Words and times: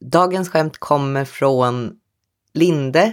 dagens 0.00 0.48
skämt 0.48 0.78
kommer 0.78 1.24
från 1.24 1.92
Linde. 2.54 3.12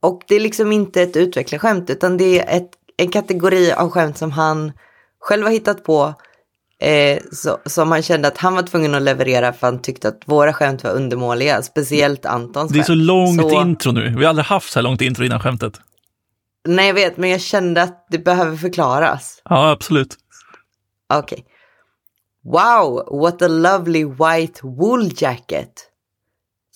Och 0.00 0.22
det 0.28 0.34
är 0.34 0.40
liksom 0.40 0.72
inte 0.72 1.02
ett 1.02 1.16
utvecklarskämt 1.16 1.90
utan 1.90 2.16
det 2.16 2.40
är 2.40 2.56
ett, 2.56 2.70
en 2.96 3.08
kategori 3.08 3.72
av 3.72 3.90
skämt 3.90 4.18
som 4.18 4.30
han 4.32 4.72
själv 5.20 5.44
har 5.44 5.50
hittat 5.52 5.84
på. 5.84 6.14
Eh, 6.82 7.18
så, 7.32 7.58
som 7.66 7.90
han 7.90 8.02
kände 8.02 8.28
att 8.28 8.38
han 8.38 8.54
var 8.54 8.62
tvungen 8.62 8.94
att 8.94 9.02
leverera 9.02 9.52
för 9.52 9.66
han 9.66 9.82
tyckte 9.82 10.08
att 10.08 10.22
våra 10.24 10.52
skämt 10.52 10.84
var 10.84 10.90
undermåliga. 10.90 11.62
Speciellt 11.62 12.26
Antons 12.26 12.72
Det 12.72 12.78
är 12.78 12.82
så 12.82 12.94
långt 12.94 13.40
Så- 13.40 13.60
intro 13.62 13.92
nu. 13.92 14.14
Vi 14.16 14.24
har 14.24 14.28
aldrig 14.28 14.46
haft 14.46 14.72
så 14.72 14.78
här 14.78 14.82
långt 14.84 15.00
intro 15.02 15.24
innan 15.24 15.40
skämtet. 15.40 15.80
Nej 16.68 16.86
jag 16.86 16.94
vet 16.94 17.16
men 17.16 17.30
jag 17.30 17.40
kände 17.40 17.82
att 17.82 18.06
det 18.10 18.18
behöver 18.18 18.56
förklaras. 18.56 19.42
Ja, 19.44 19.70
absolut. 19.70 20.16
Okej. 21.14 21.44
Wow, 22.44 23.04
what 23.10 23.42
a 23.42 23.48
lovely 23.48 24.04
white 24.04 24.60
wool 24.62 25.10
jacket. 25.16 25.90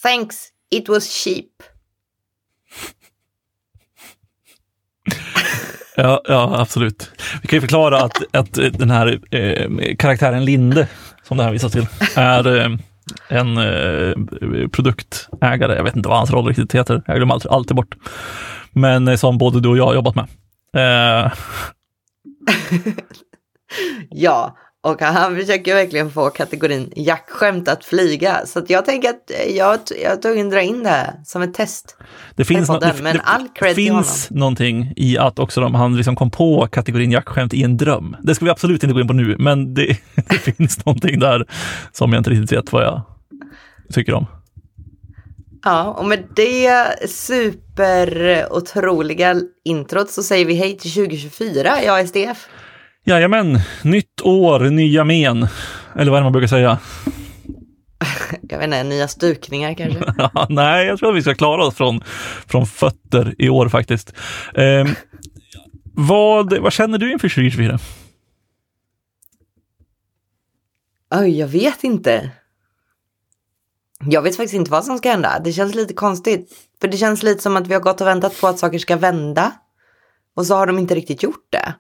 Thanks, 0.02 0.48
it 0.70 0.88
was 0.88 1.08
cheap. 1.24 1.46
Ja, 5.96 6.20
ja, 6.24 6.60
absolut. 6.60 7.10
Vi 7.42 7.48
kan 7.48 7.56
ju 7.56 7.60
förklara 7.60 8.02
att, 8.02 8.22
att 8.36 8.54
den 8.54 8.90
här 8.90 9.20
eh, 9.34 9.96
karaktären 9.96 10.44
Linde, 10.44 10.88
som 11.22 11.36
det 11.36 11.42
här 11.44 11.52
visas 11.52 11.72
till, 11.72 11.86
är 12.16 12.56
eh, 12.60 12.70
en 13.28 13.56
eh, 13.58 14.68
produktägare. 14.68 15.76
Jag 15.76 15.84
vet 15.84 15.96
inte 15.96 16.08
vad 16.08 16.18
hans 16.18 16.30
roll 16.30 16.46
riktigt 16.46 16.74
heter. 16.74 17.02
Jag 17.06 17.16
glömmer 17.16 17.34
alltid, 17.34 17.50
alltid 17.50 17.76
bort. 17.76 17.94
Men 18.70 19.08
eh, 19.08 19.16
som 19.16 19.38
både 19.38 19.60
du 19.60 19.68
och 19.68 19.76
jag 19.76 19.86
har 19.86 19.94
jobbat 19.94 20.14
med. 20.14 20.26
Eh, 20.76 21.32
Ja, 24.10 24.56
och 24.84 25.00
han 25.00 25.36
försöker 25.36 25.74
verkligen 25.74 26.10
få 26.10 26.30
kategorin 26.30 26.92
jackskämt 26.96 27.68
att 27.68 27.84
flyga. 27.84 28.46
Så 28.46 28.58
att 28.58 28.70
jag 28.70 28.84
tänker 28.84 29.08
att 29.08 29.30
jag, 29.56 29.78
jag 30.02 30.22
tog 30.22 30.50
dra 30.50 30.60
in 30.60 30.82
det 30.82 30.88
här 30.88 31.14
som 31.24 31.42
ett 31.42 31.54
test. 31.54 31.96
det 32.34 32.44
finns, 32.44 32.68
nå- 32.68 32.78
det, 32.78 32.94
men 33.02 33.16
det 33.16 33.22
all 33.22 33.48
cred 33.54 33.74
finns 33.74 34.30
någonting 34.30 34.92
i 34.96 35.18
att 35.18 35.38
också 35.38 35.60
de, 35.60 35.74
han 35.74 35.96
liksom 35.96 36.16
kom 36.16 36.30
på 36.30 36.68
kategorin 36.72 37.10
jackskämt 37.10 37.54
i 37.54 37.62
en 37.62 37.76
dröm. 37.76 38.16
Det 38.22 38.34
ska 38.34 38.44
vi 38.44 38.50
absolut 38.50 38.82
inte 38.82 38.94
gå 38.94 39.00
in 39.00 39.06
på 39.06 39.12
nu, 39.12 39.36
men 39.38 39.74
det, 39.74 39.86
det 40.14 40.38
finns 40.38 40.86
någonting 40.86 41.20
där 41.20 41.46
som 41.92 42.12
jag 42.12 42.20
inte 42.20 42.30
riktigt 42.30 42.52
vet 42.52 42.72
vad 42.72 42.84
jag 42.84 43.02
tycker 43.92 44.14
om. 44.14 44.26
Ja, 45.64 45.84
och 45.84 46.04
med 46.06 46.24
det 46.36 46.70
super 47.10 48.46
otroliga 48.50 49.36
introt 49.64 50.10
så 50.10 50.22
säger 50.22 50.46
vi 50.46 50.54
hej 50.54 50.78
till 50.78 50.90
2024, 50.90 51.82
jag 51.82 52.00
är 52.00 52.06
SDF. 52.06 52.48
Jajamän, 53.06 53.60
nytt 53.82 54.20
år, 54.22 54.60
nya 54.60 55.04
men. 55.04 55.48
Eller 55.94 56.10
vad 56.10 56.18
är 56.18 56.20
det 56.20 56.22
man 56.22 56.32
brukar 56.32 56.48
säga? 56.48 56.78
Jag 58.48 58.58
vet 58.58 58.64
inte, 58.64 58.82
nya 58.82 59.08
stukningar 59.08 59.74
kanske. 59.74 60.14
Nej, 60.48 60.86
jag 60.86 60.98
tror 60.98 61.10
att 61.10 61.16
vi 61.16 61.22
ska 61.22 61.34
klara 61.34 61.64
oss 61.66 61.74
från, 61.74 62.00
från 62.46 62.66
fötter 62.66 63.34
i 63.38 63.48
år 63.48 63.68
faktiskt. 63.68 64.12
Eh, 64.54 64.88
vad, 65.94 66.58
vad 66.58 66.72
känner 66.72 66.98
du 66.98 67.12
inför 67.12 67.28
2024? 67.28 67.78
Oj, 71.14 71.38
jag 71.38 71.48
vet 71.48 71.84
inte. 71.84 72.30
Jag 74.00 74.22
vet 74.22 74.36
faktiskt 74.36 74.54
inte 74.54 74.70
vad 74.70 74.84
som 74.84 74.98
ska 74.98 75.10
hända. 75.10 75.40
Det 75.44 75.52
känns 75.52 75.74
lite 75.74 75.94
konstigt. 75.94 76.52
För 76.80 76.88
det 76.88 76.96
känns 76.96 77.22
lite 77.22 77.42
som 77.42 77.56
att 77.56 77.66
vi 77.66 77.74
har 77.74 77.80
gått 77.80 78.00
och 78.00 78.06
väntat 78.06 78.40
på 78.40 78.46
att 78.46 78.58
saker 78.58 78.78
ska 78.78 78.96
vända. 78.96 79.52
Och 80.36 80.46
så 80.46 80.54
har 80.54 80.66
de 80.66 80.78
inte 80.78 80.94
riktigt 80.94 81.22
gjort 81.22 81.46
det. 81.50 81.74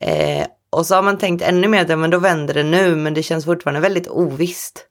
Eh, 0.00 0.46
och 0.70 0.86
så 0.86 0.94
har 0.94 1.02
man 1.02 1.18
tänkt 1.18 1.42
ännu 1.42 1.68
mer 1.68 1.82
att 1.82 1.88
ja, 1.88 1.96
men 1.96 2.10
då 2.10 2.18
vänder 2.18 2.54
det 2.54 2.62
nu. 2.62 2.96
Men 2.96 3.14
det 3.14 3.22
känns 3.22 3.44
fortfarande 3.44 3.80
väldigt 3.80 4.08
ovisst. 4.08 4.86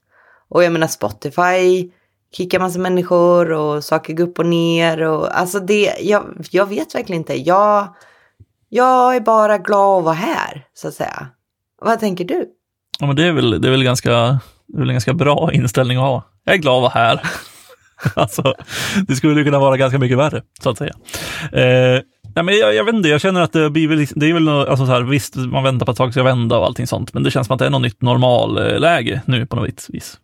Och 0.49 0.63
jag 0.63 0.73
menar 0.73 0.87
Spotify 0.87 1.91
kickar 2.31 2.59
massa 2.59 2.79
människor 2.79 3.51
och 3.51 3.83
saker 3.83 4.13
går 4.13 4.23
upp 4.23 4.39
och 4.39 4.45
ner. 4.45 5.01
Och, 5.01 5.39
alltså 5.39 5.59
det, 5.59 5.93
jag, 6.01 6.23
jag 6.51 6.65
vet 6.65 6.95
verkligen 6.95 7.21
inte. 7.21 7.35
Jag, 7.35 7.95
jag 8.69 9.15
är 9.15 9.19
bara 9.19 9.57
glad 9.57 9.97
att 9.97 10.03
vara 10.03 10.15
här, 10.15 10.65
så 10.73 10.87
att 10.87 10.93
säga. 10.93 11.27
Vad 11.81 11.99
tänker 11.99 12.25
du? 12.25 12.45
Ja, 12.99 13.07
men 13.07 13.15
det 13.15 13.23
är 13.23 13.31
väl, 13.31 13.61
det 13.61 13.67
är 13.67 13.71
väl 13.71 13.83
ganska, 13.83 14.11
det 14.67 14.75
är 14.75 14.79
väl 14.79 14.89
en 14.89 14.93
ganska 14.93 15.13
bra 15.13 15.53
inställning 15.53 15.97
att 15.97 16.03
ha. 16.03 16.23
Jag 16.43 16.55
är 16.55 16.59
glad 16.59 16.75
att 16.75 16.81
vara 16.81 17.03
här. 17.05 17.21
alltså, 18.15 18.53
det 19.07 19.15
skulle 19.15 19.43
kunna 19.43 19.59
vara 19.59 19.77
ganska 19.77 19.99
mycket 19.99 20.17
värre, 20.17 20.43
så 20.63 20.69
att 20.69 20.77
säga. 20.77 20.93
Eh, 21.51 22.01
nej, 22.43 22.45
men 22.45 22.57
jag, 22.57 22.75
jag 22.75 22.83
vet 22.83 22.95
inte, 22.95 23.09
jag 23.09 23.21
känner 23.21 23.41
att 23.41 23.53
det 23.53 23.69
blir 23.69 23.87
väl, 23.87 23.97
liksom- 23.97 24.19
det 24.19 24.29
är 24.29 24.33
väl 24.33 24.49
alltså 24.49 24.85
så 24.85 24.91
här, 24.91 25.01
visst, 25.01 25.35
man 25.35 25.63
väntar 25.63 25.85
på 25.85 25.91
att 25.91 25.97
saker 25.97 26.11
ska 26.11 26.23
vända 26.23 26.57
och 26.57 26.65
allting 26.65 26.87
sånt, 26.87 27.13
men 27.13 27.23
det 27.23 27.31
känns 27.31 27.47
som 27.47 27.53
att 27.53 27.59
det 27.59 27.65
är 27.65 27.69
något 27.69 27.81
nytt 27.81 28.01
normalläge 28.01 29.21
nu 29.25 29.45
på 29.45 29.55
något 29.55 29.85
vis. 29.89 30.19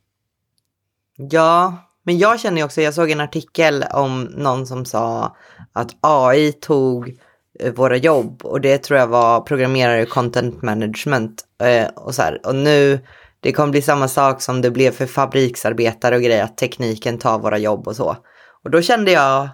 Ja, 1.18 1.78
men 2.04 2.18
jag 2.18 2.40
känner 2.40 2.64
också, 2.64 2.82
jag 2.82 2.94
såg 2.94 3.12
en 3.12 3.22
artikel 3.22 3.86
om 3.94 4.24
någon 4.24 4.68
som 4.68 4.86
sa 4.86 5.36
att 5.74 5.96
AI 6.02 6.52
tog 6.52 7.18
eh, 7.60 7.74
våra 7.74 7.98
jobb 7.98 8.42
och 8.44 8.62
det 8.62 8.78
tror 8.78 9.00
jag 9.00 9.08
var 9.08 9.42
programmerare 9.42 10.02
i 10.02 10.06
content 10.06 10.62
management 10.62 11.44
eh, 11.64 11.88
och 11.96 12.16
så 12.16 12.22
här. 12.22 12.42
Och 12.48 12.56
nu, 12.56 13.00
det 13.40 13.52
kommer 13.52 13.72
bli 13.72 13.82
samma 13.82 14.08
sak 14.08 14.42
som 14.42 14.62
det 14.62 14.72
blev 14.72 14.92
för 14.92 15.06
fabriksarbetare 15.06 16.16
och 16.16 16.22
grejer, 16.22 16.44
att 16.44 16.58
tekniken 16.58 17.18
tar 17.18 17.40
våra 17.40 17.58
jobb 17.58 17.88
och 17.88 17.96
så. 17.96 18.18
Och 18.64 18.72
då 18.72 18.82
kände 18.82 19.12
jag 19.12 19.50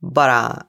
bara, 0.00 0.62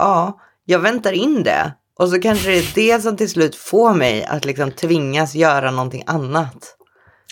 ja, 0.00 0.40
jag 0.64 0.78
väntar 0.78 1.12
in 1.12 1.42
det. 1.42 1.72
Och 1.98 2.08
så 2.08 2.20
kanske 2.20 2.50
det 2.50 2.58
är 2.58 2.74
det 2.74 3.02
som 3.02 3.16
till 3.16 3.30
slut 3.30 3.56
får 3.56 3.94
mig 3.94 4.24
att 4.24 4.44
liksom 4.44 4.70
tvingas 4.70 5.34
göra 5.34 5.70
någonting 5.70 6.02
annat. 6.06 6.76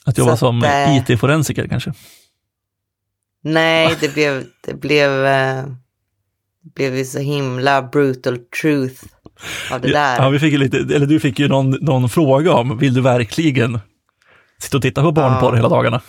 Att 0.05 0.19
jobba 0.19 0.31
Så 0.31 0.37
som 0.37 0.62
eh, 0.65 0.97
IT-forensiker 0.97 1.69
kanske. 1.69 1.93
Nej, 3.45 3.97
det 4.01 4.15
blev, 4.15 4.45
det 4.67 4.75
blev, 4.75 5.27
eh, 5.27 5.65
det 6.62 6.75
blev 6.75 6.97
ju 6.97 7.05
så 7.05 7.19
himla 7.19 7.83
brutal 7.83 8.39
truth 8.62 9.05
av 9.73 9.81
det 9.81 9.93
där. 9.93 10.17
Ja, 10.23 10.29
vi 10.29 10.39
fick 10.39 10.59
lite, 10.59 10.77
eller 10.77 11.06
du 11.06 11.21
fick 11.21 11.39
ju 11.39 11.49
någon, 11.49 11.71
någon 11.71 12.09
fråga 12.09 12.53
om, 12.53 12.79
vill 12.79 12.95
du 12.95 13.00
verkligen 13.00 13.79
sitta 14.59 14.77
och 14.77 14.83
titta 14.83 15.03
på 15.03 15.12
barnporr 15.12 15.50
Ja. 15.53 15.56
hela 15.56 15.69
dagarna? 15.69 16.00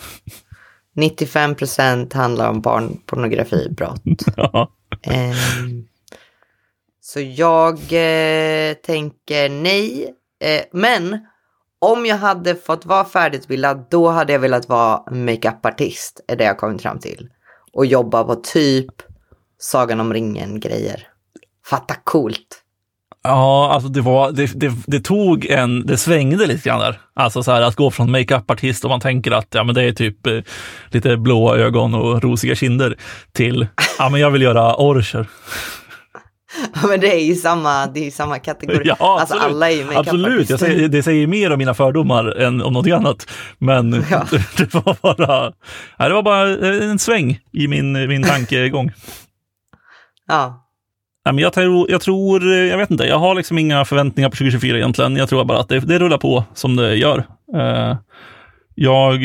95 0.96 1.56
procent 1.56 2.14
handlar 2.14 2.50
om 2.50 2.62
barnpornografibrott. 2.62 4.02
Ja. 4.38 4.72
Ehm, 5.03 5.86
så 7.14 7.20
jag 7.20 7.74
eh, 7.74 8.74
tänker 8.74 9.50
nej. 9.50 10.14
Eh, 10.44 10.62
men 10.72 11.20
om 11.80 12.06
jag 12.06 12.16
hade 12.18 12.56
fått 12.56 12.86
vara 12.86 13.06
färdigutbildad, 13.06 13.86
då 13.90 14.09
hade 14.09 14.34
jag 14.34 14.40
velat 14.40 14.70
vara 14.70 15.12
makeupartist, 15.12 16.22
är 16.28 16.36
det 16.36 16.44
jag 16.44 16.58
kommit 16.58 16.81
fram 16.81 17.00
till. 17.00 17.30
Och 17.74 17.86
jobba 17.86 18.24
på 18.24 18.36
typ 18.36 18.92
Sagan 19.58 20.00
om 20.00 20.14
ringen-grejer. 20.14 21.08
Fatta 21.66 21.96
coolt. 22.03 22.64
Ja, 23.24 23.72
alltså 23.74 23.90
det, 23.90 24.02
var, 24.02 24.31
det, 24.31 24.52
det, 24.56 24.72
det 24.88 25.00
tog 25.00 25.46
en, 25.46 25.86
det 25.86 25.97
svängde 25.97 26.46
lite 26.47 26.70
grann 26.70 26.80
där. 26.80 27.02
Alltså 27.14 27.44
så 27.44 27.52
här 27.52 27.62
att 27.62 27.76
gå 27.76 27.91
från 27.91 28.12
makeupartist 28.12 28.84
och 28.84 28.90
man 28.90 29.02
tänker 29.02 29.31
att 29.31 29.47
ja, 29.52 29.64
men 29.64 29.76
det 29.76 29.84
är 29.84 29.91
typ 29.91 30.28
eh, 30.28 30.40
lite 30.90 31.18
blåa 31.18 31.58
ögon 31.58 31.94
och 31.94 32.24
rosiga 32.24 32.56
kinder 32.56 32.97
till 33.31 33.68
ja, 34.00 34.09
men 34.09 34.22
jag 34.22 34.31
vill 34.31 34.41
göra 34.41 34.76
orcher. 34.76 35.28
Ja, 36.74 36.88
men 36.88 37.00
det 37.00 37.13
är 37.16 37.25
ju 37.25 37.35
samma, 37.35 37.88
det 37.88 38.07
är 38.07 38.12
samma 38.12 38.40
kategori. 38.40 38.81
Ja, 38.85 38.96
alltså 39.00 39.35
absolut. 39.35 39.56
alla 39.56 39.72
är 39.72 39.75
ju 39.75 39.96
Absolut, 39.96 40.50
jag 40.50 40.59
säger, 40.59 40.88
det 40.88 41.03
säger 41.03 41.28
mer 41.28 41.52
om 41.52 41.57
mina 41.57 41.74
fördomar 41.74 42.38
än 42.41 42.62
om 42.62 42.74
någonting 42.74 42.94
annat. 42.94 43.28
Men 43.57 43.91
Ja. 44.12 44.25
det, 44.57 44.74
var 44.74 44.97
bara, 45.02 45.53
det 46.08 46.13
var 46.13 46.24
bara 46.24 46.50
en 46.84 47.00
sväng 47.00 47.40
i 47.52 47.68
min, 47.68 48.08
min 48.08 48.24
tankegång. 48.24 48.91
Ja. 50.28 50.66
Ja, 51.24 51.31
men 51.31 51.41
jag, 51.41 51.53
tror, 51.53 51.91
jag 51.91 52.02
tror, 52.02 52.53
jag 52.53 52.78
vet 52.78 52.91
inte, 52.91 53.03
jag 53.03 53.19
har 53.19 53.35
liksom 53.35 53.58
inga 53.58 53.85
förväntningar 53.85 54.29
på 54.29 54.35
2024 54.35 54.78
egentligen. 54.78 55.16
Jag 55.16 55.29
tror 55.29 55.46
bara 55.46 55.59
att 55.59 55.69
det, 55.69 55.79
det 55.79 56.00
rullar 56.00 56.18
på 56.18 56.44
som 56.53 56.75
det 56.75 56.96
gör. 56.96 57.25
Eh, 57.56 57.97
jag 58.75 59.22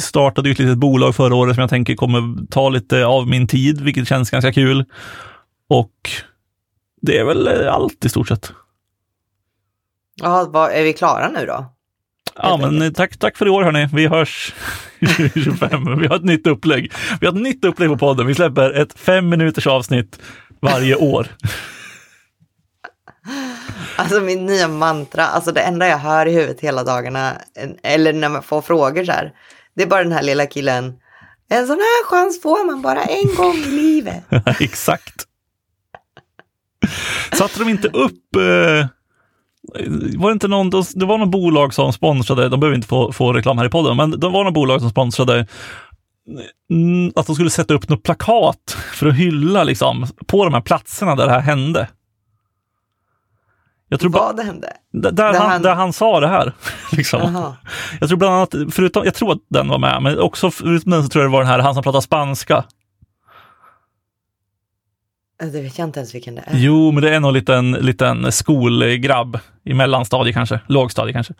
startade 0.00 0.48
ju 0.48 0.52
ett 0.52 0.58
litet 0.58 0.78
bolag 0.78 1.14
förra 1.14 1.34
året 1.34 1.54
som 1.54 1.60
jag 1.60 1.70
tänker 1.70 1.94
kommer 1.94 2.46
ta 2.46 2.68
lite 2.68 3.06
av 3.06 3.28
min 3.28 3.46
tid, 3.46 3.80
vilket 3.80 4.08
känns 4.08 4.30
ganska 4.30 4.52
kul. 4.52 4.84
Och 5.68 5.90
det 7.00 7.18
är 7.18 7.24
väl 7.24 7.68
allt 7.68 8.04
i 8.04 8.08
stort 8.08 8.28
sett. 8.28 8.52
Ja, 10.14 10.70
är 10.70 10.82
vi 10.82 10.92
klara 10.92 11.28
nu 11.28 11.46
då? 11.46 11.72
Ja, 12.36 12.56
men 12.56 12.94
tack, 12.94 13.16
tack 13.16 13.36
för 13.36 13.46
i 13.46 13.50
år 13.50 13.62
hörni. 13.62 13.88
Vi 13.92 14.06
hörs 14.06 14.54
2025. 15.00 16.00
Vi 16.00 16.06
har 16.06 16.16
ett 16.16 16.24
nytt 16.24 16.46
upplägg. 16.46 16.92
Vi 17.20 17.26
har 17.26 17.34
ett 17.34 17.42
nytt 17.42 17.64
upplägg 17.64 17.88
på 17.88 17.98
podden. 17.98 18.26
Vi 18.26 18.34
släpper 18.34 18.70
ett 18.70 18.98
fem 18.98 19.28
minuters 19.28 19.66
avsnitt 19.66 20.20
varje 20.60 20.96
år. 20.96 21.26
Alltså 23.96 24.20
min 24.20 24.46
nya 24.46 24.68
mantra, 24.68 25.26
alltså 25.26 25.52
det 25.52 25.60
enda 25.60 25.88
jag 25.88 25.98
hör 25.98 26.26
i 26.26 26.32
huvudet 26.32 26.60
hela 26.60 26.84
dagarna, 26.84 27.32
eller 27.82 28.12
när 28.12 28.28
man 28.28 28.42
får 28.42 28.62
frågor 28.62 29.04
så 29.04 29.12
här, 29.12 29.32
det 29.76 29.82
är 29.82 29.86
bara 29.86 30.02
den 30.02 30.12
här 30.12 30.22
lilla 30.22 30.46
killen. 30.46 30.94
En 31.50 31.66
sån 31.66 31.76
här 31.76 32.04
chans 32.06 32.42
får 32.42 32.66
man 32.66 32.82
bara 32.82 33.02
en 33.04 33.34
gång 33.36 33.56
i 33.56 33.70
livet. 33.70 34.24
Exakt. 34.60 35.24
Satte 37.32 37.58
de 37.58 37.68
inte 37.68 37.88
upp, 37.88 38.36
eh, 38.36 38.86
var 40.18 40.28
det 40.30 40.32
inte 40.32 40.48
någon, 40.48 40.70
det 40.70 41.06
var 41.06 41.18
någon 41.18 41.30
bolag 41.30 41.74
som 41.74 41.92
sponsrade, 41.92 42.48
de 42.48 42.60
behöver 42.60 42.76
inte 42.76 42.88
få, 42.88 43.12
få 43.12 43.32
reklam 43.32 43.58
här 43.58 43.64
i 43.64 43.70
podden, 43.70 43.96
men 43.96 44.10
det 44.20 44.28
var 44.28 44.44
någon 44.44 44.52
bolag 44.52 44.80
som 44.80 44.90
sponsrade 44.90 45.46
mm, 46.70 47.12
att 47.16 47.26
de 47.26 47.34
skulle 47.34 47.50
sätta 47.50 47.74
upp 47.74 47.88
något 47.88 48.02
plakat 48.02 48.76
för 48.92 49.06
att 49.06 49.16
hylla 49.16 49.64
liksom, 49.64 50.06
på 50.26 50.44
de 50.44 50.54
här 50.54 50.60
platserna 50.60 51.14
där 51.16 51.26
det 51.26 51.32
här 51.32 51.40
hände. 51.40 51.88
Jag 53.88 54.00
tror 54.00 54.10
Vad 54.10 54.40
hände? 54.40 54.72
där, 54.92 55.10
där, 55.12 55.34
han, 55.34 55.50
han- 55.50 55.62
där 55.62 55.74
han 55.74 55.92
sa 55.92 56.20
det 56.20 56.28
här. 56.28 56.52
Liksom. 56.92 57.20
Jag 58.00 58.08
tror 58.08 58.18
bland 58.18 58.34
annat, 58.34 58.54
förutom, 58.70 59.04
jag 59.04 59.14
tror 59.14 59.32
att 59.32 59.38
den 59.50 59.68
var 59.68 59.78
med, 59.78 60.02
men 60.02 60.18
också 60.18 60.50
förutom 60.50 60.90
den 60.92 61.02
så 61.02 61.08
tror 61.08 61.24
jag 61.24 61.30
det 61.30 61.32
var 61.32 61.40
den 61.40 61.48
här, 61.50 61.58
han 61.58 61.74
som 61.74 61.82
pratar 61.82 62.00
spanska. 62.00 62.64
Det 65.40 65.60
vet 65.60 65.78
jag 65.78 65.88
inte 65.88 66.00
ens 66.00 66.14
vilken 66.14 66.34
det 66.34 66.42
är. 66.46 66.56
Jo, 66.56 66.92
men 66.92 67.02
det 67.02 67.14
är 67.14 67.20
någon 67.20 67.34
liten, 67.34 67.70
liten 67.72 68.32
skolgrabb 68.32 69.38
i 69.64 69.74
mellanstadiet 69.74 70.34
kanske, 70.36 70.60
lågstadiet 70.66 71.14
kanske, 71.14 71.34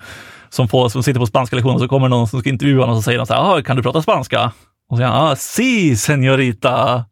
som, 0.48 0.68
får, 0.68 0.88
som 0.88 1.02
sitter 1.02 1.20
på 1.20 1.26
spanska 1.26 1.56
lektionen 1.56 1.74
och 1.74 1.80
så 1.80 1.88
kommer 1.88 2.08
någon 2.08 2.28
som 2.28 2.40
ska 2.40 2.48
intervjua 2.48 2.80
honom 2.82 2.96
och 2.96 3.02
så 3.02 3.02
säger 3.02 3.18
de 3.18 3.26
så 3.26 3.34
här, 3.34 3.40
ah, 3.58 3.62
kan 3.62 3.76
du 3.76 3.82
prata 3.82 4.02
spanska? 4.02 4.44
Och 4.44 4.52
så 4.90 4.96
säger 4.96 5.10
han, 5.10 5.26
ah, 5.32 5.36
si, 5.36 5.96
señorita. 5.96 7.04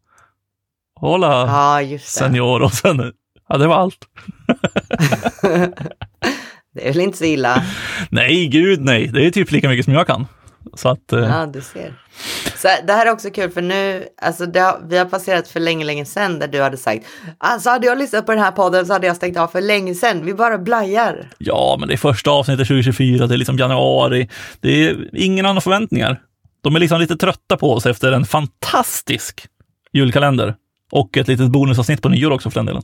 Hola, 0.99 1.79
det. 1.81 2.01
senor. 2.01 2.61
Och 2.61 2.73
sen, 2.73 3.13
ja, 3.49 3.57
det 3.57 3.67
var 3.67 3.75
allt. 3.75 3.97
Det 6.73 6.87
är 6.87 6.93
väl 6.93 7.01
inte 7.01 7.17
så 7.17 7.25
illa. 7.25 7.63
Nej, 8.09 8.47
gud 8.47 8.81
nej, 8.81 9.07
det 9.07 9.25
är 9.25 9.31
typ 9.31 9.51
lika 9.51 9.69
mycket 9.69 9.85
som 9.85 9.93
jag 9.93 10.07
kan. 10.07 10.27
Så 10.73 10.89
att, 10.89 11.13
eh, 11.13 11.19
Ja, 11.19 11.45
du 11.45 11.61
ser. 11.61 11.93
Så 12.61 12.67
det 12.87 12.93
här 12.93 13.05
är 13.05 13.11
också 13.11 13.29
kul 13.29 13.51
för 13.51 13.61
nu, 13.61 14.07
alltså 14.21 14.43
har, 14.43 14.87
vi 14.87 14.97
har 14.97 15.05
passerat 15.05 15.47
för 15.47 15.59
länge, 15.59 15.85
länge 15.85 16.05
sedan 16.05 16.39
där 16.39 16.47
du 16.47 16.61
hade 16.61 16.77
sagt, 16.77 17.05
alltså 17.37 17.69
hade 17.69 17.87
jag 17.87 17.97
lyssnat 17.97 18.25
på 18.25 18.31
den 18.31 18.43
här 18.43 18.51
podden 18.51 18.85
så 18.85 18.93
hade 18.93 19.07
jag 19.07 19.15
stängt 19.15 19.37
av 19.37 19.47
för 19.47 19.61
länge 19.61 19.95
sedan. 19.95 20.25
Vi 20.25 20.33
bara 20.33 20.57
blajar. 20.57 21.29
ja, 21.37 21.77
men 21.79 21.87
det 21.87 21.95
är 21.95 21.97
första 21.97 22.31
avsnittet 22.31 22.67
2024, 22.67 23.27
det 23.27 23.35
är 23.35 23.37
liksom 23.37 23.57
januari. 23.57 24.29
Det 24.59 24.87
är 24.87 25.09
ingen 25.13 25.45
annan 25.45 25.61
förväntningar. 25.61 26.21
De 26.61 26.75
är 26.75 26.79
liksom 26.79 26.99
lite 26.99 27.15
trötta 27.15 27.57
på 27.57 27.73
oss 27.73 27.85
efter 27.85 28.11
en 28.11 28.25
fantastisk 28.25 29.47
julkalender. 29.93 30.55
Och 30.91 31.17
ett 31.17 31.27
litet 31.27 31.51
bonusavsnitt 31.51 32.01
på 32.01 32.09
nyår 32.09 32.31
också 32.31 32.49
för 32.49 32.59
den 32.59 32.65
delen. 32.65 32.83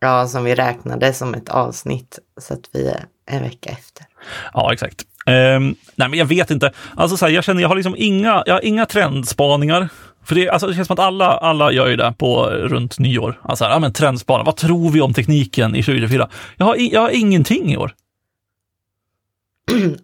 Ja, 0.00 0.28
som 0.28 0.44
vi 0.44 0.54
räknade 0.54 1.12
som 1.12 1.34
ett 1.34 1.48
avsnitt 1.48 2.18
så 2.40 2.54
att 2.54 2.70
vi 2.72 2.88
är 2.88 3.04
en 3.26 3.42
vecka 3.42 3.70
efter. 3.70 4.06
Ja, 4.54 4.72
exakt. 4.72 5.04
Um, 5.30 5.74
nej, 5.94 6.08
men 6.08 6.18
jag 6.18 6.26
vet 6.26 6.50
inte. 6.50 6.72
Alltså, 6.96 7.16
så 7.16 7.26
här, 7.26 7.32
jag 7.32 7.44
känner, 7.44 7.62
jag 7.62 7.68
har 7.68 7.76
liksom 7.76 7.94
inga, 7.98 8.42
jag 8.46 8.54
har 8.54 8.64
inga 8.64 8.86
trendspaningar. 8.86 9.88
För 10.24 10.34
det, 10.34 10.48
alltså, 10.48 10.66
det 10.66 10.74
känns 10.74 10.86
som 10.86 10.94
att 10.94 11.06
alla, 11.06 11.26
alla 11.26 11.72
gör 11.72 11.88
ju 11.88 11.96
det 11.96 12.14
på 12.18 12.44
runt 12.46 12.98
nyår. 12.98 13.40
Alltså, 13.42 13.64
ja, 13.64 13.78
men 13.78 13.92
trendspaning. 13.92 14.44
Vad 14.44 14.56
tror 14.56 14.90
vi 14.90 15.00
om 15.00 15.14
tekniken 15.14 15.74
i 15.76 15.82
2024? 15.82 16.28
Jag 16.56 16.66
har, 16.66 16.76
jag 16.78 17.00
har 17.00 17.10
ingenting 17.10 17.72
i 17.72 17.76
år. 17.76 17.94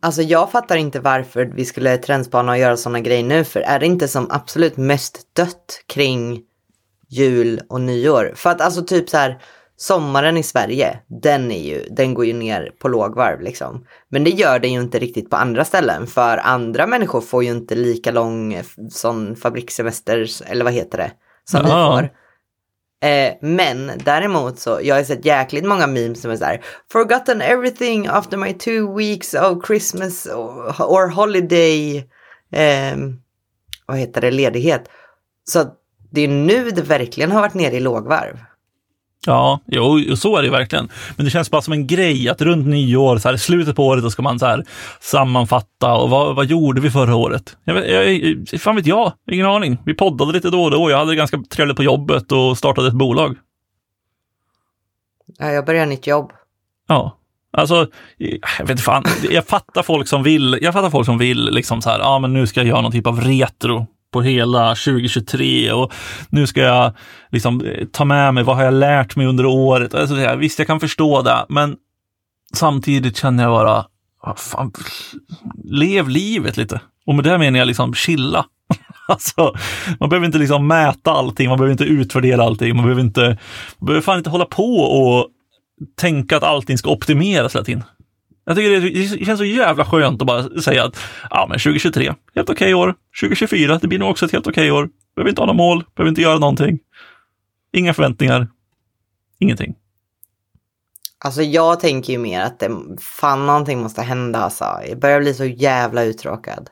Alltså 0.01 0.23
jag 0.23 0.51
fattar 0.51 0.77
inte 0.77 1.01
varför 1.01 1.45
vi 1.45 1.65
skulle 1.65 1.97
trendspana 1.97 2.53
och 2.53 2.59
göra 2.59 2.77
sådana 2.77 3.01
grejer 3.01 3.25
nu, 3.25 3.45
för 3.45 3.61
är 3.61 3.79
det 3.79 3.87
inte 3.87 4.09
som 4.09 4.31
absolut 4.31 4.77
mest 4.77 5.19
dött 5.37 5.83
kring 5.87 6.43
jul 7.09 7.61
och 7.69 7.81
nyår? 7.81 8.33
För 8.37 8.51
att 8.51 8.61
alltså 8.61 8.85
typ 8.85 9.09
så 9.09 9.17
här, 9.17 9.39
sommaren 9.77 10.37
i 10.37 10.43
Sverige, 10.43 10.99
den 11.23 11.53
är 11.53 11.63
ju, 11.63 11.85
den 11.91 12.15
går 12.15 12.27
ju 12.27 12.33
ner 12.33 12.73
på 12.79 12.89
lågvarv 12.89 13.41
liksom. 13.41 13.87
Men 14.09 14.25
det 14.25 14.31
gör 14.31 14.59
det 14.59 14.69
ju 14.69 14.81
inte 14.81 14.99
riktigt 14.99 15.31
på 15.31 15.37
andra 15.37 15.65
ställen, 15.65 16.07
för 16.07 16.37
andra 16.37 16.87
människor 16.87 17.21
får 17.21 17.45
ju 17.45 17.51
inte 17.51 17.75
lika 17.75 18.11
lång 18.11 18.63
sån 18.91 19.37
fabrikssemester, 19.37 20.27
eller 20.47 20.65
vad 20.65 20.73
heter 20.73 20.99
det, 20.99 21.11
som 21.45 21.63
vi 21.63 21.71
får. 21.71 22.11
Eh, 23.03 23.33
men 23.41 23.93
däremot 24.05 24.59
så, 24.59 24.81
jag 24.83 24.95
har 24.95 25.03
sett 25.03 25.25
jäkligt 25.25 25.65
många 25.65 25.87
memes 25.87 26.23
som 26.23 26.31
är 26.31 26.37
så 26.37 26.45
här, 26.45 26.65
forgotten 26.93 27.43
everything 27.43 28.07
after 28.07 28.37
my 28.37 28.53
two 28.53 28.97
weeks 28.97 29.35
of 29.35 29.67
Christmas 29.67 30.27
or, 30.27 30.83
or 30.83 31.09
holiday, 31.09 31.97
eh, 32.53 32.97
vad 33.87 33.99
heter 33.99 34.21
det, 34.21 34.31
ledighet. 34.31 34.89
Så 35.45 35.65
det 36.11 36.21
är 36.21 36.29
nu 36.29 36.71
det 36.71 36.83
verkligen 36.83 37.33
har 37.33 37.41
varit 37.41 37.55
nere 37.55 37.77
i 37.77 37.81
lågvarv. 37.81 38.39
Ja, 39.27 39.61
jo, 39.67 40.17
så 40.17 40.37
är 40.37 40.43
det 40.43 40.47
ju 40.47 40.53
verkligen. 40.53 40.89
Men 41.17 41.25
det 41.25 41.31
känns 41.31 41.51
bara 41.51 41.63
som 41.63 41.73
en 41.73 41.87
grej 41.87 42.29
att 42.29 42.43
runt 42.43 42.67
nyår, 42.67 43.19
så 43.19 43.29
här, 43.29 43.37
slutet 43.37 43.77
på 43.77 43.87
året, 43.87 44.03
då 44.03 44.11
ska 44.11 44.23
man 44.23 44.39
så 44.39 44.47
här, 44.47 44.65
sammanfatta 45.01 45.95
och 45.95 46.11
vad, 46.11 46.37
vad 46.37 46.47
gjorde 46.47 46.81
vi 46.81 46.91
förra 46.91 47.17
året? 47.17 47.57
Jag, 47.65 47.91
jag, 47.91 48.61
fan 48.61 48.77
vet 48.77 48.87
jag, 48.87 49.13
ingen 49.31 49.47
aning. 49.47 49.79
Vi 49.85 49.95
poddade 49.95 50.33
lite 50.33 50.51
då 50.51 50.65
och 50.65 50.71
då. 50.71 50.91
Jag 50.91 50.99
hade 50.99 51.11
det 51.11 51.17
ganska 51.17 51.43
trevligt 51.51 51.77
på 51.77 51.83
jobbet 51.83 52.33
och 52.33 52.59
startade 52.59 52.89
ett 52.89 52.95
bolag. 52.95 53.37
Ja, 55.39 55.51
jag 55.51 55.67
börjar 55.67 55.87
nytt 55.87 56.07
jobb. 56.07 56.33
Ja, 56.89 57.17
alltså, 57.53 57.87
jag 58.59 58.67
vet 58.67 58.81
fan. 58.81 59.05
Jag 59.31 59.47
fattar 59.47 59.83
folk 59.83 60.09
som 60.09 60.23
vill, 60.23 60.59
jag 60.63 60.73
fattar 60.73 60.91
folk 60.91 61.07
som 61.07 61.19
vill 61.19 61.45
liksom 61.45 61.83
så 61.83 61.91
här, 61.91 61.99
ja 61.99 62.19
men 62.19 62.33
nu 62.33 62.47
ska 62.47 62.61
jag 62.61 62.67
göra 62.67 62.81
någon 62.81 62.93
typ 62.93 63.07
av 63.07 63.21
retro 63.21 63.87
på 64.17 64.23
hela 64.23 64.69
2023 64.69 65.73
och 65.73 65.93
nu 66.29 66.47
ska 66.47 66.61
jag 66.61 66.93
liksom 67.31 67.61
eh, 67.61 67.87
ta 67.93 68.05
med 68.05 68.35
mig, 68.35 68.45
vad 68.45 68.57
har 68.57 68.65
jag 68.65 68.75
lärt 68.75 69.17
mig 69.17 69.27
under 69.27 69.47
året? 69.47 69.95
Alltså, 69.95 70.37
visst, 70.37 70.59
jag 70.59 70.67
kan 70.67 70.81
förstå 70.81 71.23
det, 71.23 71.47
men 71.49 71.77
samtidigt 72.55 73.17
känner 73.17 73.43
jag 73.43 73.53
bara, 73.53 73.85
ah, 74.23 74.35
fan, 74.37 74.73
lev 75.65 76.09
livet 76.09 76.57
lite. 76.57 76.81
Och 77.07 77.15
med 77.15 77.25
det 77.25 77.39
menar 77.39 77.59
jag 77.59 77.67
liksom 77.67 77.95
chilla. 77.95 78.47
Alltså, 79.09 79.55
man 80.01 80.09
behöver 80.09 80.27
inte 80.27 80.39
liksom 80.39 80.67
mäta 80.67 81.11
allting, 81.11 81.49
man 81.49 81.59
behöver 81.59 81.73
inte 81.73 81.85
utvärdera 81.85 82.43
allting, 82.43 82.77
man 82.77 82.85
behöver 82.85 83.03
inte, 83.03 83.39
man 83.79 83.87
behöver 83.87 84.03
fan 84.03 84.19
inte 84.19 84.31
hålla 84.31 84.45
på 84.45 84.77
och 84.77 85.29
tänka 85.97 86.37
att 86.37 86.43
allting 86.43 86.79
ska 86.79 86.91
optimeras 86.91 87.55
hela 87.55 87.65
tiden. 87.65 87.85
Jag 88.47 88.57
tycker 88.57 88.71
det, 88.71 89.17
det 89.17 89.25
känns 89.25 89.39
så 89.39 89.45
jävla 89.45 89.85
skönt 89.85 90.23
att 90.23 90.27
bara 90.27 90.61
säga 90.61 90.85
att 90.85 90.99
ja, 91.31 91.47
men 91.49 91.59
2023, 91.59 92.15
helt 92.35 92.51
okej 92.51 92.75
år. 92.75 92.95
2024, 93.21 93.79
det 93.83 93.89
blir 93.89 93.99
nog 93.99 94.11
också 94.11 94.27
ett 94.27 94.33
helt 94.33 94.47
okej 94.47 94.71
år. 94.71 94.89
Behöver 95.17 95.31
inte 95.31 95.41
ha 95.43 95.47
några 95.47 95.57
mål, 95.57 95.85
behöver 95.95 96.09
inte 96.09 96.23
göra 96.23 96.39
någonting. 96.39 96.79
Inga 97.73 97.95
förväntningar, 97.95 98.49
ingenting. 99.39 99.75
Alltså 101.25 101.43
jag 101.43 101.81
tänker 101.81 102.13
ju 102.13 102.19
mer 102.19 102.41
att 102.41 102.59
det, 102.59 102.71
fan 103.01 103.47
någonting 103.47 103.83
måste 103.83 104.03
hända 104.03 104.39
alltså. 104.39 104.65
Jag 104.89 104.99
börjar 105.01 105.21
bli 105.21 105.35
så 105.35 105.45
jävla 105.45 106.03
uttråkad. 106.05 106.71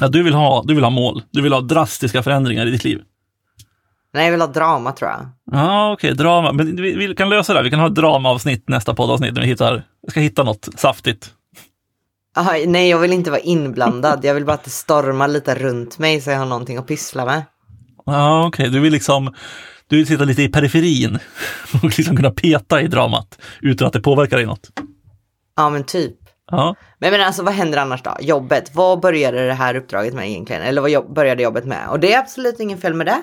Ja, 0.00 0.08
du, 0.08 0.22
vill 0.22 0.34
ha, 0.34 0.62
du 0.62 0.74
vill 0.74 0.84
ha 0.84 0.90
mål, 0.90 1.22
du 1.30 1.42
vill 1.42 1.52
ha 1.52 1.60
drastiska 1.60 2.22
förändringar 2.22 2.66
i 2.66 2.70
ditt 2.70 2.84
liv. 2.84 3.02
Nej, 4.14 4.24
jag 4.24 4.30
vill 4.30 4.40
ha 4.40 4.48
drama 4.48 4.92
tror 4.92 5.10
jag. 5.10 5.26
Ja, 5.52 5.92
okej, 5.92 6.14
drama. 6.14 6.52
Men 6.52 6.76
vi, 6.76 6.96
vi 6.96 7.14
kan 7.14 7.28
lösa 7.28 7.52
det. 7.52 7.58
här. 7.58 7.64
Vi 7.64 7.70
kan 7.70 7.80
ha 7.80 7.86
ett 7.86 7.94
dramaavsnitt 7.94 8.68
nästa 8.68 8.94
poddavsnitt 8.94 9.34
när 9.34 9.40
vi 9.40 9.46
hittar, 9.46 9.82
jag 10.04 10.10
ska 10.10 10.20
hitta 10.20 10.42
något 10.42 10.68
saftigt. 10.76 11.34
Aha, 12.36 12.52
nej, 12.66 12.90
jag 12.90 12.98
vill 12.98 13.12
inte 13.12 13.30
vara 13.30 13.40
inblandad. 13.40 14.24
Jag 14.24 14.34
vill 14.34 14.44
bara 14.44 14.52
att 14.52 14.64
det 14.64 14.70
stormar 14.70 15.28
lite 15.28 15.54
runt 15.54 15.98
mig 15.98 16.20
så 16.20 16.30
jag 16.30 16.38
har 16.38 16.46
någonting 16.46 16.76
att 16.76 16.86
pyssla 16.86 17.24
med. 17.24 17.42
Ja, 18.06 18.46
okej, 18.46 18.70
du 18.70 18.80
vill 18.80 18.92
liksom, 18.92 19.34
du 19.88 19.96
vill 19.96 20.06
sitta 20.06 20.24
lite 20.24 20.42
i 20.42 20.48
periferin 20.48 21.18
och 21.82 21.98
liksom 21.98 22.16
kunna 22.16 22.30
peta 22.30 22.80
i 22.80 22.86
dramat 22.86 23.38
utan 23.60 23.86
att 23.86 23.92
det 23.92 24.00
påverkar 24.00 24.36
dig 24.36 24.46
något. 24.46 24.70
Ja, 25.56 25.70
men 25.70 25.84
typ. 25.84 26.14
Ja, 26.50 26.74
Men, 26.98 27.10
men 27.10 27.20
alltså 27.20 27.42
vad 27.42 27.54
händer 27.54 27.78
annars 27.78 28.02
då? 28.02 28.16
Jobbet, 28.20 28.70
vad 28.74 29.00
började 29.00 29.46
det 29.46 29.54
här 29.54 29.74
uppdraget 29.74 30.14
med 30.14 30.28
egentligen? 30.30 30.62
Eller 30.62 30.80
vad 30.80 30.90
jobb, 30.90 31.14
började 31.14 31.42
jobbet 31.42 31.64
med? 31.64 31.88
Och 31.88 32.00
det 32.00 32.12
är 32.14 32.18
absolut 32.18 32.60
ingen 32.60 32.78
fel 32.78 32.94
med 32.94 33.06
det. 33.06 33.22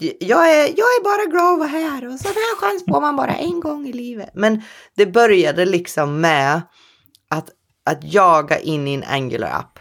Jag 0.00 0.54
är, 0.54 0.62
jag 0.62 0.78
är 0.78 1.04
bara 1.04 1.30
glad 1.30 1.52
att 1.52 1.58
vara 1.58 1.68
här 1.68 2.06
och 2.12 2.20
sån 2.20 2.32
här 2.32 2.56
chans 2.56 2.84
får 2.88 3.00
man 3.00 3.16
bara 3.16 3.34
en 3.34 3.60
gång 3.60 3.86
i 3.86 3.92
livet. 3.92 4.30
Men 4.34 4.62
det 4.96 5.06
började 5.06 5.64
liksom 5.64 6.20
med 6.20 6.62
att, 7.30 7.50
att 7.84 8.04
jaga 8.04 8.58
in 8.58 8.88
i 8.88 8.94
en 8.94 9.04
Angular-app. 9.04 9.78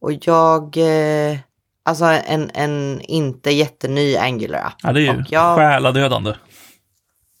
Och 0.00 0.12
jag, 0.12 0.76
eh, 0.76 1.38
alltså 1.82 2.04
en, 2.04 2.50
en 2.54 3.00
inte 3.00 3.50
jätteny 3.50 4.16
Angular-app. 4.16 4.74
ja 4.82 4.92
det 4.92 5.00
är 5.00 5.14
ju 5.14 5.24
jag- 5.28 5.56
själadödande. 5.56 6.34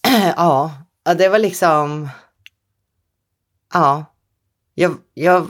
Ja, 0.36 0.72
ja, 1.04 1.14
det 1.14 1.28
var 1.28 1.38
liksom... 1.38 2.08
Ja, 3.72 4.04
jag, 4.74 4.96
jag... 5.14 5.48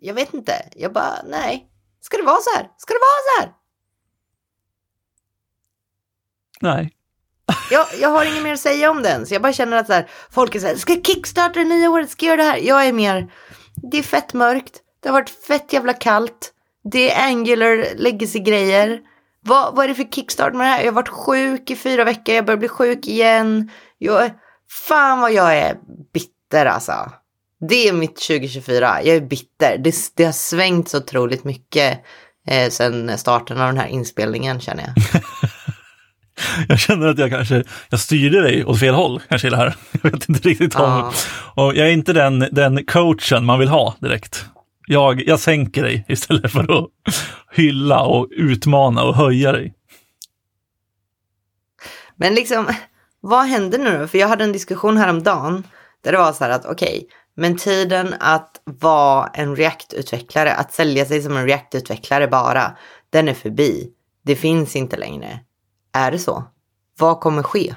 Jag 0.00 0.14
vet 0.14 0.34
inte. 0.34 0.52
Jag 0.76 0.92
bara, 0.92 1.14
nej. 1.24 1.66
Ska 2.00 2.16
det 2.16 2.22
vara 2.22 2.40
så 2.40 2.50
här? 2.56 2.68
Ska 2.78 2.94
det 2.94 3.00
vara 3.00 3.20
så 3.36 3.40
här? 3.42 3.59
Nej. 6.60 6.92
Jag, 7.70 7.86
jag 8.00 8.08
har 8.08 8.24
inget 8.24 8.42
mer 8.42 8.52
att 8.52 8.60
säga 8.60 8.90
om 8.90 9.02
den. 9.02 9.26
Så 9.26 9.34
jag 9.34 9.42
bara 9.42 9.52
känner 9.52 9.76
att 9.76 9.86
så 9.86 9.92
här, 9.92 10.10
folk 10.30 10.54
är 10.54 10.60
så 10.60 10.66
här, 10.66 10.74
ska 10.74 11.02
kickstarta 11.02 11.58
det 11.58 11.64
nya 11.64 11.90
året, 11.90 12.10
ska 12.10 12.26
göra 12.26 12.36
det 12.36 12.42
här? 12.42 12.56
Jag 12.56 12.86
är 12.86 12.92
mer, 12.92 13.32
det 13.90 13.98
är 13.98 14.02
fett 14.02 14.34
mörkt. 14.34 14.80
Det 15.02 15.08
har 15.08 15.14
varit 15.14 15.30
fett 15.30 15.72
jävla 15.72 15.92
kallt. 15.92 16.52
Det 16.92 17.12
är 17.12 17.26
Angular 17.26 17.96
legacy-grejer. 17.96 19.00
Vad, 19.42 19.74
vad 19.74 19.84
är 19.84 19.88
det 19.88 19.94
för 19.94 20.04
kickstart 20.04 20.54
med 20.54 20.66
det 20.66 20.70
här? 20.70 20.78
Jag 20.78 20.86
har 20.86 20.92
varit 20.92 21.08
sjuk 21.08 21.70
i 21.70 21.76
fyra 21.76 22.04
veckor, 22.04 22.34
jag 22.34 22.44
börjar 22.44 22.58
bli 22.58 22.68
sjuk 22.68 23.06
igen. 23.06 23.70
Jag, 23.98 24.30
fan 24.88 25.20
vad 25.20 25.32
jag 25.32 25.56
är 25.56 25.76
bitter 26.12 26.66
alltså. 26.66 27.12
Det 27.68 27.88
är 27.88 27.92
mitt 27.92 28.16
2024, 28.16 29.02
jag 29.02 29.16
är 29.16 29.20
bitter. 29.20 29.78
Det, 29.78 29.94
det 30.14 30.24
har 30.24 30.32
svängt 30.32 30.88
så 30.88 30.98
otroligt 30.98 31.44
mycket 31.44 32.00
eh, 32.46 32.70
sen 32.70 33.18
starten 33.18 33.60
av 33.60 33.66
den 33.66 33.78
här 33.78 33.86
inspelningen 33.86 34.60
känner 34.60 34.82
jag. 34.82 35.22
Jag 36.68 36.78
känner 36.78 37.06
att 37.06 37.18
jag 37.18 37.30
kanske, 37.30 37.64
jag 37.90 38.00
styrde 38.00 38.40
dig 38.42 38.64
åt 38.64 38.80
fel 38.80 38.94
håll 38.94 39.20
kanske 39.28 39.46
i 39.46 39.50
det 39.50 39.56
här. 39.56 39.74
Jag 40.02 40.10
vet 40.10 40.28
inte 40.28 40.48
riktigt 40.48 40.74
om, 40.74 40.82
Ja. 40.82 41.12
och 41.64 41.76
jag 41.76 41.88
är 41.88 41.92
inte 41.92 42.12
den, 42.12 42.38
den 42.52 42.84
coachen 42.86 43.44
man 43.44 43.58
vill 43.58 43.68
ha 43.68 43.94
direkt 44.00 44.46
Jag, 44.86 45.26
jag 45.26 45.40
sänker 45.40 45.82
dig 45.82 46.04
istället 46.08 46.52
för 46.52 46.78
att 46.78 46.88
hylla 47.52 48.00
och 48.00 48.28
utmana 48.30 49.02
och 49.02 49.16
höja 49.16 49.52
dig. 49.52 49.74
Men 52.16 52.34
liksom, 52.34 52.66
vad 53.20 53.44
händer 53.44 53.78
nu 53.78 53.98
då? 53.98 54.06
För 54.06 54.18
jag 54.18 54.28
hade 54.28 54.44
en 54.44 54.52
diskussion 54.52 54.96
häromdagen 54.96 55.66
där 56.04 56.12
det 56.12 56.18
var 56.18 56.32
så 56.32 56.44
här 56.44 56.50
att 56.50 56.66
okej, 56.66 56.96
okay, 56.96 57.08
men 57.36 57.56
tiden 57.56 58.14
att 58.20 58.60
vara 58.64 59.26
en 59.26 59.56
React-utvecklare, 59.56 60.52
att 60.52 60.72
sälja 60.72 61.04
sig 61.04 61.22
som 61.22 61.36
en 61.36 61.46
React-utvecklare 61.46 62.26
bara, 62.26 62.76
den 63.10 63.28
är 63.28 63.34
förbi. 63.34 63.90
Det 64.24 64.36
finns 64.36 64.76
inte 64.76 64.96
längre. 64.96 65.40
Är 65.92 66.10
det 66.10 66.18
så? 66.18 66.44
Vad 66.98 67.20
kommer 67.20 67.42
ske? 67.42 67.74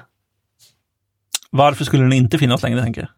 Varför 1.50 1.84
skulle 1.84 2.02
den 2.02 2.12
inte 2.12 2.38
finnas 2.38 2.62
längre, 2.62 2.82
tänker 2.82 3.00
jag? 3.00 3.10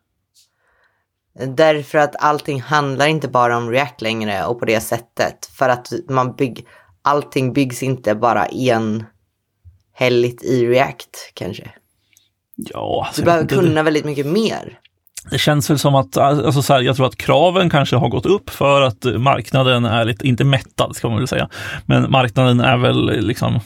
Därför 1.56 1.98
att 1.98 2.16
allting 2.18 2.62
handlar 2.62 3.06
inte 3.06 3.28
bara 3.28 3.56
om 3.56 3.70
React 3.70 4.02
längre 4.02 4.44
och 4.44 4.58
på 4.58 4.64
det 4.64 4.80
sättet. 4.80 5.46
För 5.46 5.68
att 5.68 5.92
man 6.08 6.36
bygg, 6.36 6.66
allting 7.02 7.52
byggs 7.52 7.82
inte 7.82 8.14
bara 8.14 8.46
enhälligt 8.48 10.42
i 10.42 10.66
React 10.66 11.32
kanske. 11.34 11.70
Ja, 12.56 13.04
alltså, 13.06 13.22
du 13.22 13.24
behöver 13.24 13.48
kunna 13.48 13.82
väldigt 13.82 14.04
mycket 14.04 14.26
mer. 14.26 14.80
Det 15.30 15.38
känns 15.38 15.70
väl 15.70 15.78
som 15.78 15.94
att, 15.94 16.16
alltså 16.16 16.62
så 16.62 16.72
här, 16.72 16.80
jag 16.80 16.96
tror 16.96 17.06
att 17.06 17.16
kraven 17.16 17.70
kanske 17.70 17.96
har 17.96 18.08
gått 18.08 18.26
upp 18.26 18.50
för 18.50 18.82
att 18.82 19.04
marknaden 19.04 19.84
är 19.84 20.04
lite, 20.04 20.28
inte 20.28 20.44
mättad 20.44 20.96
ska 20.96 21.08
man 21.08 21.18
väl 21.18 21.28
säga, 21.28 21.48
men 21.86 22.10
marknaden 22.10 22.60
är 22.60 22.76
väl 22.76 23.26
liksom 23.26 23.60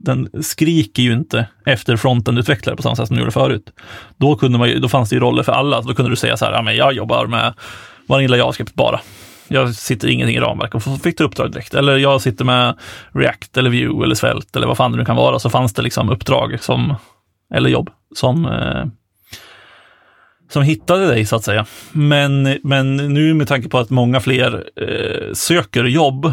den 0.00 0.28
skriker 0.42 1.02
ju 1.02 1.12
inte 1.12 1.46
efter 1.66 1.96
fronten-utvecklare 1.96 2.76
på 2.76 2.82
samma 2.82 2.96
sätt 2.96 3.06
som 3.06 3.16
den 3.16 3.22
gjorde 3.22 3.32
förut. 3.32 3.72
Då, 4.16 4.36
kunde 4.36 4.58
man, 4.58 4.80
då 4.80 4.88
fanns 4.88 5.10
det 5.10 5.16
ju 5.16 5.20
roller 5.20 5.42
för 5.42 5.52
alla. 5.52 5.80
Då 5.80 5.94
kunde 5.94 6.10
du 6.10 6.16
säga 6.16 6.36
så 6.36 6.44
här, 6.44 6.52
ja, 6.52 6.62
men 6.62 6.76
jag 6.76 6.92
jobbar 6.92 7.26
med 7.26 7.54
Vanilla 8.06 8.36
JavaScript 8.36 8.74
bara. 8.74 9.00
Jag 9.48 9.74
sitter 9.74 10.08
ingenting 10.08 10.36
i 10.36 10.40
ramverk 10.40 10.74
och 10.74 10.82
fick 11.02 11.18
du 11.18 11.24
uppdrag 11.24 11.52
direkt. 11.52 11.74
Eller 11.74 11.96
jag 11.96 12.20
sitter 12.20 12.44
med 12.44 12.78
React 13.12 13.56
eller 13.56 13.70
Vue 13.70 14.04
eller 14.04 14.14
Svält 14.14 14.56
eller 14.56 14.66
vad 14.66 14.76
fan 14.76 14.92
det 14.92 14.98
nu 14.98 15.04
kan 15.04 15.16
vara. 15.16 15.38
Så 15.38 15.50
fanns 15.50 15.74
det 15.74 15.82
liksom 15.82 16.10
uppdrag 16.10 16.62
som, 16.62 16.94
eller 17.54 17.70
jobb 17.70 17.90
som 18.14 18.46
eh, 18.46 18.84
som 20.52 20.62
hittade 20.62 21.06
dig 21.06 21.26
så 21.26 21.36
att 21.36 21.44
säga. 21.44 21.66
Men, 21.92 22.58
men 22.62 22.96
nu 22.96 23.34
med 23.34 23.48
tanke 23.48 23.68
på 23.68 23.78
att 23.78 23.90
många 23.90 24.20
fler 24.20 24.64
eh, 24.76 25.32
söker 25.32 25.84
jobb 25.84 26.32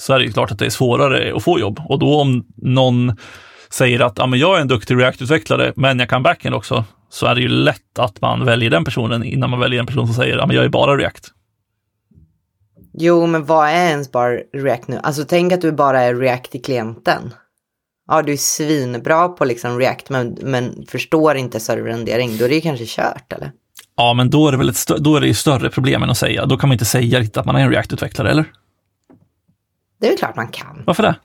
så 0.00 0.12
är 0.12 0.18
det 0.18 0.24
ju 0.24 0.32
klart 0.32 0.50
att 0.50 0.58
det 0.58 0.66
är 0.66 0.70
svårare 0.70 1.36
att 1.36 1.42
få 1.42 1.58
jobb. 1.58 1.80
Och 1.88 1.98
då 1.98 2.20
om 2.20 2.46
någon 2.56 3.16
säger 3.70 4.00
att 4.00 4.18
ja, 4.18 4.26
men 4.26 4.38
jag 4.38 4.56
är 4.56 4.60
en 4.60 4.68
duktig 4.68 4.94
React-utvecklare, 4.94 5.72
men 5.76 5.98
jag 5.98 6.08
kan 6.08 6.22
backend 6.22 6.54
också, 6.54 6.84
så 7.10 7.26
är 7.26 7.34
det 7.34 7.40
ju 7.40 7.48
lätt 7.48 7.98
att 7.98 8.20
man 8.20 8.44
väljer 8.44 8.70
den 8.70 8.84
personen 8.84 9.24
innan 9.24 9.50
man 9.50 9.60
väljer 9.60 9.80
en 9.80 9.86
person 9.86 10.06
som 10.06 10.14
säger 10.14 10.38
att 10.38 10.48
ja, 10.48 10.54
jag 10.54 10.64
är 10.64 10.68
bara 10.68 10.96
React. 10.96 11.30
Jo, 12.98 13.26
men 13.26 13.44
vad 13.44 13.68
är 13.68 13.88
ens 13.88 14.12
bara 14.12 14.36
React 14.54 14.88
nu? 14.88 15.00
Alltså 15.02 15.24
tänk 15.24 15.52
att 15.52 15.60
du 15.60 15.72
bara 15.72 16.00
är 16.00 16.14
React 16.14 16.54
i 16.54 16.58
klienten. 16.58 17.34
Ja, 18.08 18.22
du 18.22 18.32
är 18.32 18.36
svinbra 18.36 19.28
på 19.28 19.44
liksom 19.44 19.78
React, 19.78 20.10
men, 20.10 20.38
men 20.42 20.84
förstår 20.88 21.36
inte 21.36 21.60
serverrendering, 21.60 22.36
då 22.38 22.44
är 22.44 22.48
det 22.48 22.54
ju 22.54 22.60
kanske 22.60 22.84
kört, 22.86 23.32
eller? 23.32 23.52
Ja, 23.96 24.14
men 24.14 24.30
då 24.30 24.48
är 24.48 24.52
det 24.52 24.58
väl 24.58 24.68
ett 24.68 24.86
då 24.98 25.16
är 25.16 25.20
det 25.20 25.26
ju 25.26 25.34
större 25.34 25.70
problem 25.70 26.02
än 26.02 26.10
att 26.10 26.18
säga. 26.18 26.46
Då 26.46 26.56
kan 26.56 26.68
man 26.68 26.72
inte 26.74 26.84
säga 26.84 27.20
riktigt 27.20 27.36
att 27.36 27.46
man 27.46 27.56
är 27.56 27.60
en 27.60 27.70
React-utvecklare, 27.70 28.30
eller? 28.30 28.44
Det 30.04 30.08
är 30.08 30.10
väl 30.10 30.18
klart 30.18 30.36
man 30.36 30.48
kan. 30.48 30.82
Varför 30.86 31.02
det? 31.02 31.16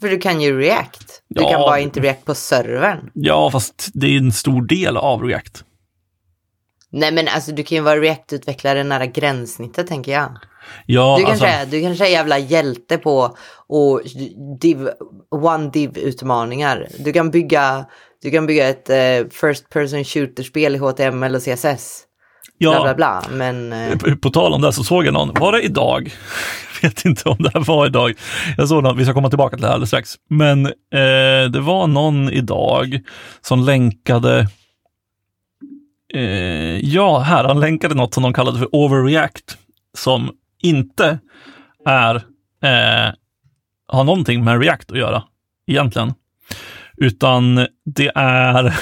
För 0.00 0.08
du 0.08 0.18
kan 0.18 0.40
ju 0.40 0.58
React. 0.58 1.22
Du 1.28 1.42
ja. 1.42 1.50
kan 1.50 1.60
bara 1.60 1.80
inte 1.80 2.00
React 2.00 2.24
på 2.24 2.34
servern. 2.34 3.10
Ja, 3.14 3.50
fast 3.50 3.90
det 3.94 4.06
är 4.06 4.18
en 4.18 4.32
stor 4.32 4.62
del 4.62 4.96
av 4.96 5.22
React. 5.22 5.64
Nej, 6.90 7.12
men 7.12 7.28
alltså 7.28 7.52
du 7.52 7.62
kan 7.62 7.76
ju 7.76 7.82
vara 7.82 8.00
React-utvecklare 8.00 8.84
nära 8.84 9.06
gränssnittet, 9.06 9.86
tänker 9.86 10.12
jag. 10.12 10.38
Ja, 10.86 11.16
du, 11.18 11.24
kanske 11.24 11.52
alltså... 11.52 11.70
du 11.70 11.82
kanske 11.82 12.06
är 12.06 12.10
jävla 12.10 12.38
hjälte 12.38 12.98
på 12.98 13.36
och 13.68 14.02
div, 14.60 14.88
one 15.30 15.70
div-utmaningar. 15.70 16.88
Du 16.98 17.12
kan 17.12 17.30
bygga, 17.30 17.84
du 18.22 18.30
kan 18.30 18.46
bygga 18.46 18.68
ett 18.68 18.90
uh, 18.90 19.28
first 19.30 19.70
person 19.70 20.04
shooter-spel 20.04 20.74
i 20.74 20.78
HTML 20.78 21.34
och 21.34 21.42
CSS. 21.42 22.02
Ja, 22.58 22.70
bla, 22.70 22.82
bla, 22.82 22.94
bla. 22.94 23.22
Men, 23.30 23.72
uh... 23.72 24.16
på 24.16 24.30
tal 24.30 24.52
om 24.52 24.62
det 24.62 24.72
så 24.72 24.84
såg 24.84 25.06
jag 25.06 25.14
någon, 25.14 25.34
var 25.40 25.52
det 25.52 25.62
idag? 25.62 26.14
Vet 26.82 27.04
inte 27.04 27.28
om 27.28 27.36
det 27.38 27.50
här 27.54 27.64
var 27.64 27.86
idag. 27.86 28.12
Jag 28.56 28.68
såg 28.68 28.82
någon, 28.82 28.96
vi 28.96 29.04
ska 29.04 29.14
komma 29.14 29.28
tillbaka 29.28 29.56
till 29.56 29.62
det 29.62 29.66
här 29.66 29.74
alldeles 29.74 29.88
strax. 29.90 30.14
Men 30.30 30.66
eh, 30.66 31.50
det 31.50 31.60
var 31.60 31.86
någon 31.86 32.30
idag 32.30 33.00
som 33.40 33.60
länkade 33.60 34.48
eh, 36.14 36.78
Ja, 36.78 37.18
här, 37.18 37.44
han 37.44 37.60
länkade 37.60 37.94
något 37.94 38.14
som 38.14 38.22
de 38.22 38.32
kallade 38.32 38.58
för 38.58 38.68
overreact, 38.72 39.58
som 39.98 40.30
inte 40.62 41.18
är, 41.86 42.14
eh, 42.62 43.14
har 43.88 44.04
någonting 44.04 44.44
med 44.44 44.62
React 44.62 44.92
att 44.92 44.98
göra 44.98 45.22
egentligen. 45.66 46.14
Utan 46.96 47.66
det 47.84 48.10
är 48.14 48.74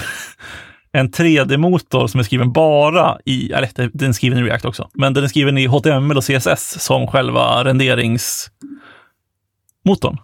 en 0.93 1.11
3D-motor 1.11 2.07
som 2.07 2.21
är 2.21 2.25
skriven 2.25 2.53
bara 2.53 3.19
i, 3.25 3.53
eller 3.53 3.91
den 3.93 4.09
är 4.09 4.13
skriven 4.13 4.39
i 4.39 4.43
React 4.43 4.65
också, 4.65 4.91
men 4.95 5.15
den 5.15 5.25
är 5.25 5.29
skriven 5.29 5.59
i 5.59 5.67
HTML 5.67 6.17
och 6.17 6.25
CSS 6.25 6.81
som 6.81 7.07
själva 7.07 7.65
renderingsmotorn. 7.65 10.19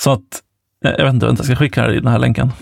Så 0.00 0.10
att, 0.10 0.42
eh, 0.84 0.92
jag 0.98 1.04
vet 1.04 1.14
inte, 1.14 1.26
jag 1.26 1.44
ska 1.44 1.56
skicka 1.56 1.92
i 1.92 1.94
den 1.94 2.06
här 2.06 2.18
länken. 2.18 2.52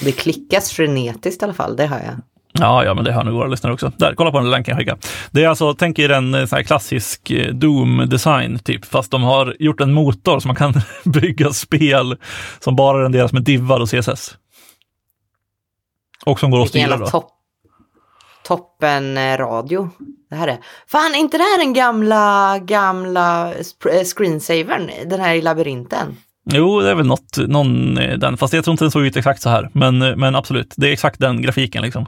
Det 0.00 0.12
klickas 0.12 0.72
frenetiskt 0.72 1.42
i 1.42 1.44
alla 1.44 1.54
fall, 1.54 1.76
det 1.76 1.86
hör 1.86 2.00
jag. 2.00 2.16
Ja, 2.60 2.84
ja, 2.84 2.94
men 2.94 3.04
det 3.04 3.12
hör 3.12 3.24
nog 3.24 3.34
våra 3.34 3.48
lyssnare 3.48 3.72
också. 3.72 3.92
Där, 3.96 4.14
kolla 4.14 4.30
på 4.30 4.38
den 4.38 4.50
länken 4.50 4.72
jag 4.72 4.78
skickar. 4.78 4.98
Det 5.30 5.44
är 5.44 5.48
alltså, 5.48 5.74
tänk 5.74 5.98
er 5.98 6.10
en 6.10 6.34
eh, 6.34 6.46
sån 6.46 6.56
här 6.56 6.62
klassisk 6.62 7.30
eh, 7.30 7.54
Doom-design, 7.54 8.58
typ, 8.58 8.84
fast 8.84 9.10
de 9.10 9.22
har 9.22 9.56
gjort 9.58 9.80
en 9.80 9.92
motor 9.92 10.40
så 10.40 10.48
man 10.48 10.56
kan 10.56 10.74
bygga 11.04 11.52
spel 11.52 12.16
som 12.60 12.76
bara 12.76 13.04
renderas 13.04 13.32
med 13.32 13.42
divar 13.42 13.80
och 13.80 13.88
CSS. 13.88 14.36
Och 16.26 16.40
som 16.40 16.50
går 16.50 16.62
att 16.62 16.68
styra 16.68 16.96
då. 16.96 17.06
Topp, 17.06 17.28
toppen 18.44 19.16
eh, 19.16 19.36
radio. 19.38 19.90
Det 20.30 20.36
här 20.36 20.48
är. 20.48 20.58
Fan, 20.88 21.14
är 21.14 21.18
inte 21.18 21.38
det 21.38 21.42
här 21.42 21.58
den 21.58 21.72
gamla, 21.72 22.58
gamla 22.58 23.52
screensavern, 24.04 24.90
den 25.06 25.20
här 25.20 25.34
i 25.34 25.42
labyrinten? 25.42 26.16
Jo, 26.50 26.80
det 26.80 26.90
är 26.90 26.94
väl 26.94 27.06
något, 27.06 27.38
någon 27.48 27.94
den, 27.94 28.36
fast 28.36 28.54
jag 28.54 28.64
tror 28.64 28.72
inte 28.72 28.84
den 28.84 28.90
såg 28.90 29.06
ut 29.06 29.16
exakt 29.16 29.42
så 29.42 29.48
här. 29.48 29.70
Men, 29.72 29.98
men 29.98 30.34
absolut, 30.34 30.74
det 30.76 30.88
är 30.88 30.92
exakt 30.92 31.20
den 31.20 31.42
grafiken 31.42 31.82
liksom. 31.82 32.06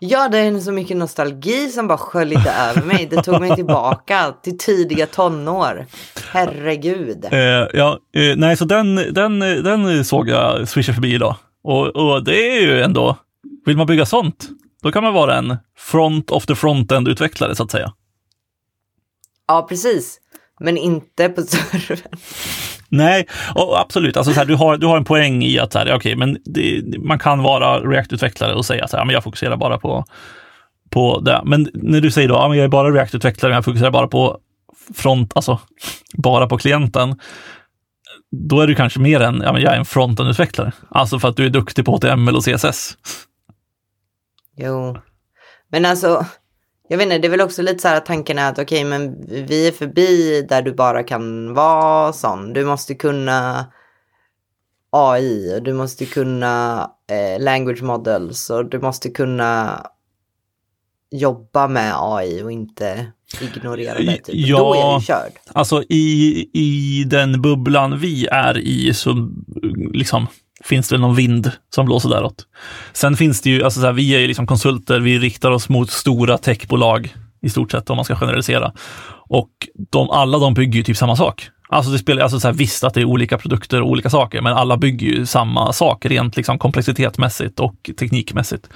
Ja, 0.00 0.28
det 0.28 0.38
är 0.38 0.60
så 0.60 0.72
mycket 0.72 0.96
nostalgi 0.96 1.68
som 1.68 1.88
bara 1.88 1.98
sköljde 1.98 2.50
över 2.70 2.82
mig. 2.82 3.06
Det 3.10 3.22
tog 3.22 3.40
mig 3.40 3.54
tillbaka 3.54 4.34
till 4.42 4.58
tidiga 4.58 5.06
tonår. 5.06 5.86
Herregud. 6.30 7.24
Eh, 7.30 7.66
ja, 7.74 7.98
eh, 8.12 8.36
nej, 8.36 8.56
så 8.56 8.64
den, 8.64 8.94
den, 8.94 9.38
den 9.38 10.04
såg 10.04 10.28
jag 10.28 10.68
swisha 10.68 10.92
förbi 10.92 11.14
idag. 11.14 11.36
Och, 11.62 11.86
och 11.86 12.24
det 12.24 12.56
är 12.56 12.60
ju 12.60 12.82
ändå, 12.82 13.16
vill 13.64 13.76
man 13.76 13.86
bygga 13.86 14.06
sånt, 14.06 14.48
då 14.82 14.92
kan 14.92 15.02
man 15.02 15.14
vara 15.14 15.38
en 15.38 15.56
front 15.78 16.30
of 16.30 16.46
the 16.46 16.54
front-end-utvecklare 16.54 17.54
så 17.54 17.62
att 17.62 17.70
säga. 17.70 17.92
Ja, 19.48 19.66
precis. 19.68 20.20
Men 20.60 20.76
inte 20.76 21.28
på 21.28 21.42
servern. 21.46 22.18
Nej, 22.96 23.26
och 23.54 23.80
absolut. 23.80 24.16
Alltså, 24.16 24.32
så 24.32 24.40
här, 24.40 24.46
du, 24.46 24.54
har, 24.54 24.76
du 24.76 24.86
har 24.86 24.96
en 24.96 25.04
poäng 25.04 25.42
i 25.42 25.58
att 25.58 25.72
så 25.72 25.78
här, 25.78 25.94
okay, 25.94 26.16
men 26.16 26.38
det, 26.44 26.82
man 26.98 27.18
kan 27.18 27.42
vara 27.42 27.80
React-utvecklare 27.80 28.54
och 28.54 28.66
säga 28.66 28.84
att 28.84 29.12
jag 29.12 29.24
fokuserar 29.24 29.56
bara 29.56 29.78
på, 29.78 30.04
på 30.90 31.20
det. 31.20 31.42
Men 31.44 31.68
när 31.74 32.00
du 32.00 32.10
säger 32.10 32.28
då, 32.28 32.34
ja, 32.34 32.54
jag 32.54 32.64
är 32.64 32.68
bara 32.68 32.90
React-utvecklare, 32.90 33.52
jag 33.52 33.64
fokuserar 33.64 33.90
bara 33.90 34.08
på 34.08 34.38
front, 34.94 35.32
alltså 35.34 35.60
bara 36.14 36.46
på 36.46 36.58
klienten. 36.58 37.18
Då 38.30 38.60
är 38.60 38.66
du 38.66 38.74
kanske 38.74 39.00
mer 39.00 39.20
än, 39.20 39.40
ja, 39.44 39.52
men 39.52 39.62
jag 39.62 39.74
är 39.74 39.78
en 39.78 39.84
frontend-utvecklare. 39.84 40.72
Alltså 40.88 41.18
för 41.18 41.28
att 41.28 41.36
du 41.36 41.46
är 41.46 41.50
duktig 41.50 41.84
på 41.84 41.96
HTML 41.96 42.36
och 42.36 42.44
CSS. 42.44 42.96
Jo, 44.56 44.96
men 45.70 45.84
alltså 45.84 46.26
jag 46.88 46.98
vet 46.98 47.04
inte, 47.04 47.18
det 47.18 47.28
är 47.28 47.30
väl 47.30 47.40
också 47.40 47.62
lite 47.62 47.78
så 47.78 47.88
här 47.88 47.96
att 47.96 48.06
tanken 48.06 48.38
är 48.38 48.48
att 48.50 48.58
okej, 48.58 48.78
okay, 48.78 48.84
men 48.84 49.26
vi 49.46 49.68
är 49.68 49.72
förbi 49.72 50.42
där 50.48 50.62
du 50.62 50.72
bara 50.72 51.02
kan 51.02 51.54
vara 51.54 52.12
sån. 52.12 52.52
Du 52.52 52.64
måste 52.64 52.94
kunna 52.94 53.66
AI 54.90 55.56
och 55.56 55.62
du 55.62 55.72
måste 55.72 56.06
kunna 56.06 56.82
eh, 57.10 57.42
language 57.42 57.82
models 57.82 58.50
och 58.50 58.70
du 58.70 58.78
måste 58.78 59.10
kunna 59.10 59.80
jobba 61.10 61.68
med 61.68 61.92
AI 61.96 62.42
och 62.42 62.52
inte 62.52 63.12
ignorera 63.40 63.98
det. 63.98 64.16
Typ. 64.16 64.34
Ja, 64.34 64.58
Då 64.58 64.74
är 64.74 64.98
du 65.00 65.04
körd. 65.04 65.32
Alltså 65.52 65.82
i, 65.88 66.50
i 66.52 67.04
den 67.04 67.42
bubblan 67.42 67.98
vi 67.98 68.26
är 68.26 68.58
i 68.58 68.94
så 68.94 69.28
liksom 69.92 70.26
finns 70.66 70.88
det 70.88 70.98
någon 70.98 71.14
vind 71.14 71.52
som 71.74 71.86
blåser 71.86 72.08
däråt. 72.08 72.46
Sen 72.92 73.16
finns 73.16 73.40
det 73.40 73.50
ju, 73.50 73.64
alltså 73.64 73.80
så 73.80 73.86
här, 73.86 73.92
vi 73.92 74.14
är 74.14 74.18
ju 74.18 74.26
liksom 74.26 74.46
konsulter, 74.46 75.00
vi 75.00 75.18
riktar 75.18 75.50
oss 75.50 75.68
mot 75.68 75.90
stora 75.90 76.38
techbolag 76.38 77.14
i 77.42 77.50
stort 77.50 77.70
sett 77.70 77.90
om 77.90 77.96
man 77.96 78.04
ska 78.04 78.16
generalisera. 78.16 78.72
Och 79.28 79.50
de, 79.90 80.10
alla 80.10 80.38
de 80.38 80.54
bygger 80.54 80.76
ju 80.76 80.82
typ 80.82 80.96
samma 80.96 81.16
sak. 81.16 81.50
Alltså 81.68 81.92
det 81.92 81.98
spelar, 81.98 82.22
alltså 82.22 82.40
så 82.40 82.48
här, 82.48 82.54
visst 82.54 82.84
att 82.84 82.94
det 82.94 83.00
är 83.00 83.04
olika 83.04 83.38
produkter 83.38 83.82
och 83.82 83.90
olika 83.90 84.10
saker, 84.10 84.40
men 84.40 84.52
alla 84.52 84.76
bygger 84.76 85.06
ju 85.06 85.26
samma 85.26 85.72
sak 85.72 86.06
rent 86.06 86.36
liksom 86.36 86.58
komplexitetmässigt 86.58 87.60
och 87.60 87.90
teknikmässigt. 87.98 88.68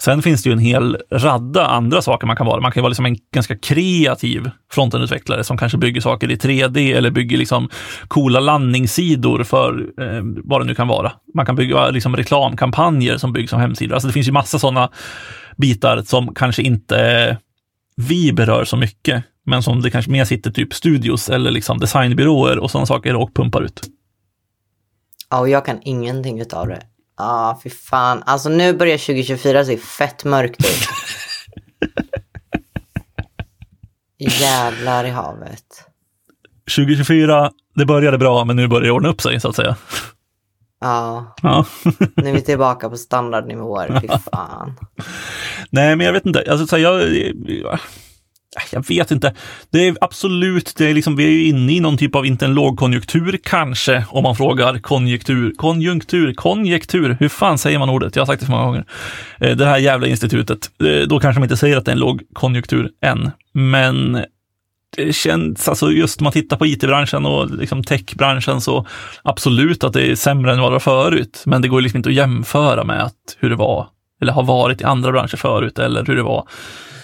Sen 0.00 0.22
finns 0.22 0.42
det 0.42 0.48
ju 0.48 0.52
en 0.52 0.58
hel 0.58 0.96
radda 1.10 1.66
andra 1.66 2.02
saker 2.02 2.26
man 2.26 2.36
kan 2.36 2.46
vara. 2.46 2.60
Man 2.60 2.72
kan 2.72 2.82
vara 2.82 2.88
liksom 2.88 3.06
en 3.06 3.16
ganska 3.34 3.56
kreativ 3.56 4.50
frontendutvecklare 4.72 5.44
som 5.44 5.56
kanske 5.56 5.78
bygger 5.78 6.00
saker 6.00 6.30
i 6.30 6.36
3D 6.36 6.96
eller 6.96 7.10
bygger 7.10 7.38
liksom 7.38 7.68
coola 8.08 8.40
landningssidor 8.40 9.44
för 9.44 9.80
eh, 10.00 10.22
vad 10.44 10.60
det 10.60 10.64
nu 10.64 10.74
kan 10.74 10.88
vara. 10.88 11.12
Man 11.34 11.46
kan 11.46 11.56
bygga 11.56 11.90
liksom 11.90 12.16
reklamkampanjer 12.16 13.16
som 13.16 13.32
byggs 13.32 13.50
som 13.50 13.60
hemsidor. 13.60 13.94
Alltså 13.94 14.06
det 14.06 14.12
finns 14.12 14.28
ju 14.28 14.32
massa 14.32 14.58
sådana 14.58 14.90
bitar 15.56 16.02
som 16.02 16.34
kanske 16.34 16.62
inte 16.62 17.00
eh, 17.00 17.36
vi 17.96 18.32
berör 18.32 18.64
så 18.64 18.76
mycket, 18.76 19.24
men 19.46 19.62
som 19.62 19.82
det 19.82 19.90
kanske 19.90 20.10
mer 20.10 20.24
sitter 20.24 20.50
typ 20.50 20.74
studios 20.74 21.30
eller 21.30 21.50
liksom 21.50 21.78
designbyråer 21.78 22.58
och 22.58 22.70
sådana 22.70 22.86
saker 22.86 23.16
och 23.16 23.34
pumpar 23.34 23.62
ut. 23.62 23.80
Ja, 25.30 25.40
och 25.40 25.48
jag 25.48 25.64
kan 25.64 25.80
ingenting 25.82 26.40
utav 26.40 26.68
det. 26.68 26.82
Ja, 27.18 27.24
ah, 27.24 27.60
fy 27.62 27.70
fan. 27.70 28.22
Alltså 28.26 28.48
nu 28.48 28.72
börjar 28.72 28.98
2024 28.98 29.64
se 29.64 29.76
fett 29.76 30.24
mörkt 30.24 30.64
ut. 30.64 30.88
Jävlar 34.18 35.04
i 35.04 35.10
havet. 35.10 35.84
2024, 36.76 37.50
det 37.74 37.86
började 37.86 38.18
bra, 38.18 38.44
men 38.44 38.56
nu 38.56 38.68
börjar 38.68 38.84
det 38.84 38.90
ordna 38.90 39.08
upp 39.08 39.20
sig 39.20 39.40
så 39.40 39.48
att 39.48 39.56
säga. 39.56 39.76
Ja, 40.80 41.34
ja. 41.42 41.64
nu 42.16 42.28
är 42.28 42.32
vi 42.32 42.40
tillbaka 42.40 42.90
på 42.90 42.96
standardnivåer, 42.96 44.00
fy 44.00 44.08
fan. 44.32 44.74
Nej, 45.70 45.96
men 45.96 46.06
jag 46.06 46.12
vet 46.12 46.26
inte. 46.26 46.44
Alltså, 46.50 46.78
jag, 46.78 47.14
jag, 47.14 47.80
Äh, 48.56 48.62
jag 48.72 48.88
vet 48.88 49.10
inte. 49.10 49.34
Det 49.70 49.88
är 49.88 49.96
absolut, 50.00 50.74
det 50.76 50.90
är 50.90 50.94
liksom, 50.94 51.16
vi 51.16 51.24
är 51.24 51.30
ju 51.30 51.44
inne 51.44 51.72
i 51.72 51.80
någon 51.80 51.98
typ 51.98 52.14
av, 52.14 52.26
inte 52.26 52.44
en 52.44 52.54
lågkonjunktur 52.54 53.38
kanske, 53.42 54.04
om 54.08 54.22
man 54.22 54.36
frågar 54.36 54.78
konjunktur, 54.78 55.54
konjunktur, 55.56 56.34
konjektur, 56.34 57.16
hur 57.20 57.28
fan 57.28 57.58
säger 57.58 57.78
man 57.78 57.90
ordet? 57.90 58.16
Jag 58.16 58.20
har 58.20 58.26
sagt 58.26 58.40
det 58.40 58.46
så 58.46 58.52
många 58.52 58.64
gånger. 58.64 58.84
Eh, 59.40 59.56
det 59.56 59.66
här 59.66 59.78
jävla 59.78 60.06
institutet, 60.06 60.70
eh, 60.84 61.08
då 61.08 61.20
kanske 61.20 61.40
man 61.40 61.44
inte 61.44 61.56
säger 61.56 61.76
att 61.76 61.84
det 61.84 61.90
är 61.90 61.94
en 61.94 62.00
lågkonjunktur 62.00 62.90
än, 63.02 63.30
men 63.52 64.24
det 64.96 65.12
känns, 65.12 65.68
alltså 65.68 65.90
just 65.90 66.20
om 66.20 66.24
man 66.24 66.32
tittar 66.32 66.56
på 66.56 66.66
it-branschen 66.66 67.26
och 67.26 67.50
liksom 67.50 67.84
techbranschen 67.84 68.60
så 68.60 68.86
absolut 69.22 69.84
att 69.84 69.92
det 69.92 70.10
är 70.10 70.14
sämre 70.14 70.52
än 70.52 70.60
vad 70.60 70.70
det 70.70 70.74
var 70.74 70.80
förut. 70.80 71.42
Men 71.46 71.62
det 71.62 71.68
går 71.68 71.80
liksom 71.80 71.96
inte 71.96 72.08
att 72.08 72.14
jämföra 72.14 72.84
med 72.84 73.02
att 73.02 73.36
hur 73.38 73.50
det 73.50 73.56
var 73.56 73.88
eller 74.20 74.32
har 74.32 74.42
varit 74.42 74.80
i 74.80 74.84
andra 74.84 75.12
branscher 75.12 75.36
förut 75.36 75.78
eller 75.78 76.04
hur 76.04 76.16
det 76.16 76.22
var 76.22 76.48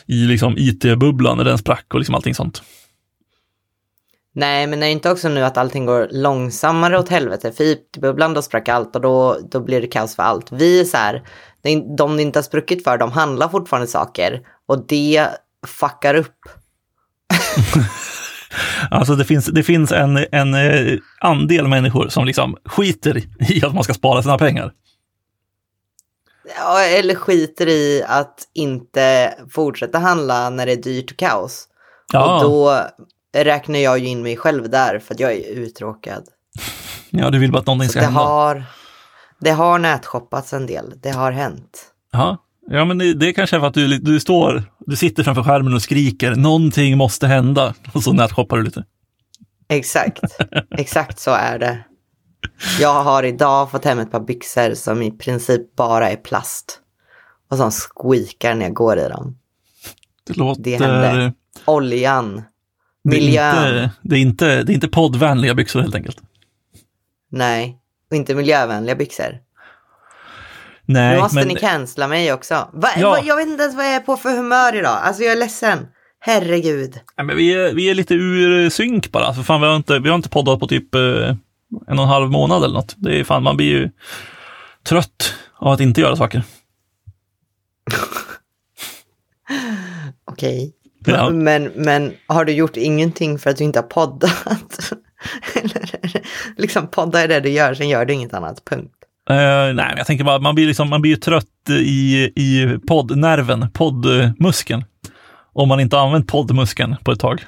i 0.06 0.14
liksom 0.14 0.54
it-bubblan 0.58 1.36
när 1.36 1.44
den 1.44 1.58
sprack 1.58 1.86
och 1.94 2.00
liksom 2.00 2.14
allting 2.14 2.34
sånt. 2.34 2.62
Nej, 4.36 4.66
men 4.66 4.82
är 4.82 4.86
det 4.86 4.92
inte 4.92 5.10
också 5.10 5.28
nu 5.28 5.44
att 5.44 5.56
allting 5.56 5.86
går 5.86 6.08
långsammare 6.10 6.98
åt 6.98 7.08
helvete? 7.08 7.52
För 7.52 7.64
it-bubblan 7.64 8.34
då 8.34 8.42
sprack 8.42 8.68
allt 8.68 8.96
och 8.96 9.02
då, 9.02 9.38
då 9.50 9.60
blir 9.60 9.80
det 9.80 9.86
kaos 9.86 10.16
för 10.16 10.22
allt. 10.22 10.52
Vi 10.52 10.80
är 10.80 10.84
så 10.84 10.96
här, 10.96 11.22
de 11.96 12.16
det 12.16 12.22
inte 12.22 12.38
har 12.38 12.44
spruckit 12.44 12.84
för, 12.84 12.98
de 12.98 13.12
handlar 13.12 13.48
fortfarande 13.48 13.86
saker 13.88 14.40
och 14.66 14.86
det 14.86 15.28
fuckar 15.66 16.14
upp 16.14 16.38
alltså 18.90 19.16
det 19.16 19.24
finns, 19.24 19.46
det 19.46 19.62
finns 19.62 19.92
en, 19.92 20.26
en 20.32 20.54
eh, 20.54 20.98
andel 21.20 21.68
människor 21.68 22.08
som 22.08 22.24
liksom 22.24 22.56
skiter 22.64 23.22
i 23.52 23.64
att 23.64 23.74
man 23.74 23.84
ska 23.84 23.94
spara 23.94 24.22
sina 24.22 24.38
pengar. 24.38 24.72
Ja, 26.58 26.80
eller 26.80 27.14
skiter 27.14 27.68
i 27.68 28.04
att 28.06 28.48
inte 28.54 29.34
fortsätta 29.50 29.98
handla 29.98 30.50
när 30.50 30.66
det 30.66 30.72
är 30.72 30.82
dyrt 30.82 31.10
och 31.10 31.16
kaos. 31.16 31.68
Ja. 32.12 32.36
Och 32.36 32.42
då 32.42 32.80
räknar 33.42 33.78
jag 33.78 33.98
ju 33.98 34.06
in 34.06 34.22
mig 34.22 34.36
själv 34.36 34.70
där 34.70 34.98
för 34.98 35.14
att 35.14 35.20
jag 35.20 35.32
är 35.32 35.50
uttråkad. 35.50 36.24
Ja, 37.16 37.30
du 37.30 37.38
vill 37.38 37.52
bara 37.52 37.58
att 37.58 37.66
någonting 37.66 37.88
ska 37.88 37.98
det 37.98 38.04
hända. 38.04 38.20
Har, 38.20 38.64
det 39.40 39.50
har 39.50 39.78
nätshoppats 39.78 40.52
en 40.52 40.66
del, 40.66 40.92
det 41.02 41.10
har 41.10 41.32
hänt. 41.32 41.84
Ja, 42.12 42.44
Ja, 42.66 42.84
men 42.84 42.98
det, 42.98 43.14
det 43.14 43.32
kanske 43.32 43.56
är 43.56 43.60
för 43.60 43.66
att 43.66 43.74
du, 43.74 43.98
du 43.98 44.20
står, 44.20 44.62
du 44.78 44.96
sitter 44.96 45.22
framför 45.22 45.42
skärmen 45.42 45.74
och 45.74 45.82
skriker 45.82 46.34
någonting 46.34 46.96
måste 46.96 47.26
hända 47.26 47.74
och 47.92 48.02
så 48.02 48.12
nätshoppar 48.12 48.56
du 48.56 48.62
lite. 48.62 48.84
Exakt, 49.68 50.20
exakt 50.78 51.18
så 51.20 51.30
är 51.30 51.58
det. 51.58 51.84
Jag 52.80 53.02
har 53.02 53.22
idag 53.22 53.70
fått 53.70 53.84
hem 53.84 53.98
ett 53.98 54.12
par 54.12 54.20
byxor 54.20 54.74
som 54.74 55.02
i 55.02 55.10
princip 55.10 55.76
bara 55.76 56.10
är 56.10 56.16
plast. 56.16 56.80
Och 57.50 57.56
som 57.56 57.70
squeakar 57.70 58.54
när 58.54 58.64
jag 58.64 58.74
går 58.74 58.98
i 58.98 59.08
dem. 59.08 59.38
Det 60.26 60.36
låter... 60.36 60.62
Det 60.62 60.76
hände. 60.76 61.32
Oljan. 61.64 62.42
Miljön. 63.04 63.54
Det 63.62 63.66
är, 63.76 63.80
inte, 63.80 63.90
det, 64.02 64.16
är 64.16 64.20
inte, 64.20 64.62
det 64.62 64.72
är 64.72 64.74
inte 64.74 64.88
poddvänliga 64.88 65.54
byxor 65.54 65.80
helt 65.80 65.94
enkelt. 65.94 66.18
Nej, 67.30 67.78
och 68.10 68.16
inte 68.16 68.34
miljövänliga 68.34 68.96
byxor. 68.96 69.38
Nej, 70.86 71.14
nu 71.14 71.22
måste 71.22 71.38
men... 71.38 71.48
ni 71.48 71.54
cancella 71.54 72.08
mig 72.08 72.32
också. 72.32 72.68
Va, 72.72 72.88
ja. 72.96 73.10
va, 73.10 73.18
jag 73.24 73.36
vet 73.36 73.48
inte 73.48 73.62
ens 73.62 73.76
vad 73.76 73.86
jag 73.86 73.94
är 73.94 74.00
på 74.00 74.16
för 74.16 74.36
humör 74.36 74.76
idag. 74.76 74.98
Alltså 75.02 75.22
jag 75.22 75.32
är 75.32 75.36
ledsen. 75.36 75.86
Herregud. 76.20 77.00
Ja, 77.16 77.22
men 77.22 77.36
vi, 77.36 77.54
är, 77.54 77.74
vi 77.74 77.90
är 77.90 77.94
lite 77.94 78.14
ur 78.14 78.70
synk 78.70 79.12
bara. 79.12 79.34
För 79.34 79.42
fan, 79.42 79.60
vi, 79.60 79.66
har 79.66 79.76
inte, 79.76 79.98
vi 79.98 80.08
har 80.08 80.16
inte 80.16 80.28
poddat 80.28 80.60
på 80.60 80.66
typ 80.66 80.94
eh, 80.94 81.00
en 81.86 81.98
och 81.98 82.04
en 82.04 82.10
halv 82.10 82.30
månad 82.30 82.64
eller 82.64 82.74
något. 82.74 82.94
Det 82.96 83.20
är 83.20 83.24
fan, 83.24 83.42
man 83.42 83.56
blir 83.56 83.66
ju 83.66 83.90
trött 84.88 85.34
av 85.56 85.72
att 85.72 85.80
inte 85.80 86.00
göra 86.00 86.16
saker. 86.16 86.42
Okej. 90.24 90.72
Okay. 91.00 91.14
Ja. 91.14 91.30
Men, 91.30 91.64
men 91.64 92.12
har 92.26 92.44
du 92.44 92.52
gjort 92.52 92.76
ingenting 92.76 93.38
för 93.38 93.50
att 93.50 93.56
du 93.56 93.64
inte 93.64 93.78
har 93.78 93.86
poddat? 93.86 94.92
Eller 95.54 95.90
liksom 96.56 96.86
podda 96.86 97.20
är 97.20 97.28
det 97.28 97.40
du 97.40 97.48
gör, 97.48 97.74
sen 97.74 97.88
gör 97.88 98.04
du 98.04 98.12
inget 98.12 98.34
annat, 98.34 98.64
punkt. 98.64 98.94
Uh, 99.30 99.74
nej, 99.74 99.94
jag 99.96 100.06
tänker 100.06 100.24
bara, 100.24 100.38
man 100.38 100.54
blir, 100.54 100.66
liksom, 100.66 100.90
man 100.90 101.00
blir 101.02 101.10
ju 101.10 101.16
trött 101.16 101.70
i, 101.70 102.32
i 102.36 102.78
poddnerven, 102.88 103.70
poddmuskeln. 103.70 104.84
Om 105.52 105.68
man 105.68 105.80
inte 105.80 105.96
har 105.96 106.06
använt 106.06 106.26
poddmuskeln 106.26 106.96
på 107.04 107.12
ett 107.12 107.20
tag. 107.20 107.46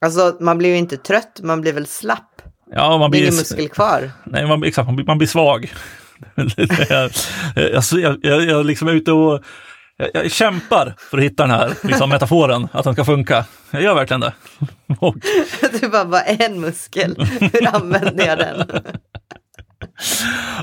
Alltså, 0.00 0.36
man 0.40 0.58
blir 0.58 0.68
ju 0.68 0.76
inte 0.76 0.96
trött, 0.96 1.40
man 1.42 1.60
blir 1.60 1.72
väl 1.72 1.86
slapp. 1.86 2.29
Ja, 2.72 2.98
man 2.98 3.10
blir... 3.10 3.20
Det 3.20 3.26
är 3.26 3.28
ingen 3.28 3.38
muskel 3.38 3.68
kvar. 3.68 4.10
Nej, 4.24 4.46
man, 4.46 4.64
exakt, 4.64 4.86
man 4.86 4.96
blir, 4.96 5.06
man 5.06 5.18
blir 5.18 5.28
svag. 5.28 5.72
jag, 6.88 7.10
jag, 7.92 8.18
jag, 8.22 8.44
jag 8.44 8.66
liksom 8.66 8.88
är 8.88 8.92
ute 8.92 9.12
och 9.12 9.44
jag, 9.96 10.10
jag, 10.14 10.30
kämpar 10.30 10.94
för 11.10 11.18
att 11.18 11.24
hitta 11.24 11.42
den 11.42 11.50
här 11.50 11.74
liksom, 11.82 12.10
metaforen, 12.10 12.68
att 12.72 12.84
den 12.84 12.94
ska 12.94 13.04
funka. 13.04 13.44
Jag 13.70 13.82
gör 13.82 13.94
verkligen 13.94 14.20
det. 14.20 14.32
Och... 14.98 15.16
Du 15.80 15.88
bara, 15.88 16.04
bara 16.04 16.22
en 16.22 16.60
muskel, 16.60 17.26
hur 17.40 17.74
använder 17.74 18.26
jag 18.26 18.38
den? 18.38 18.82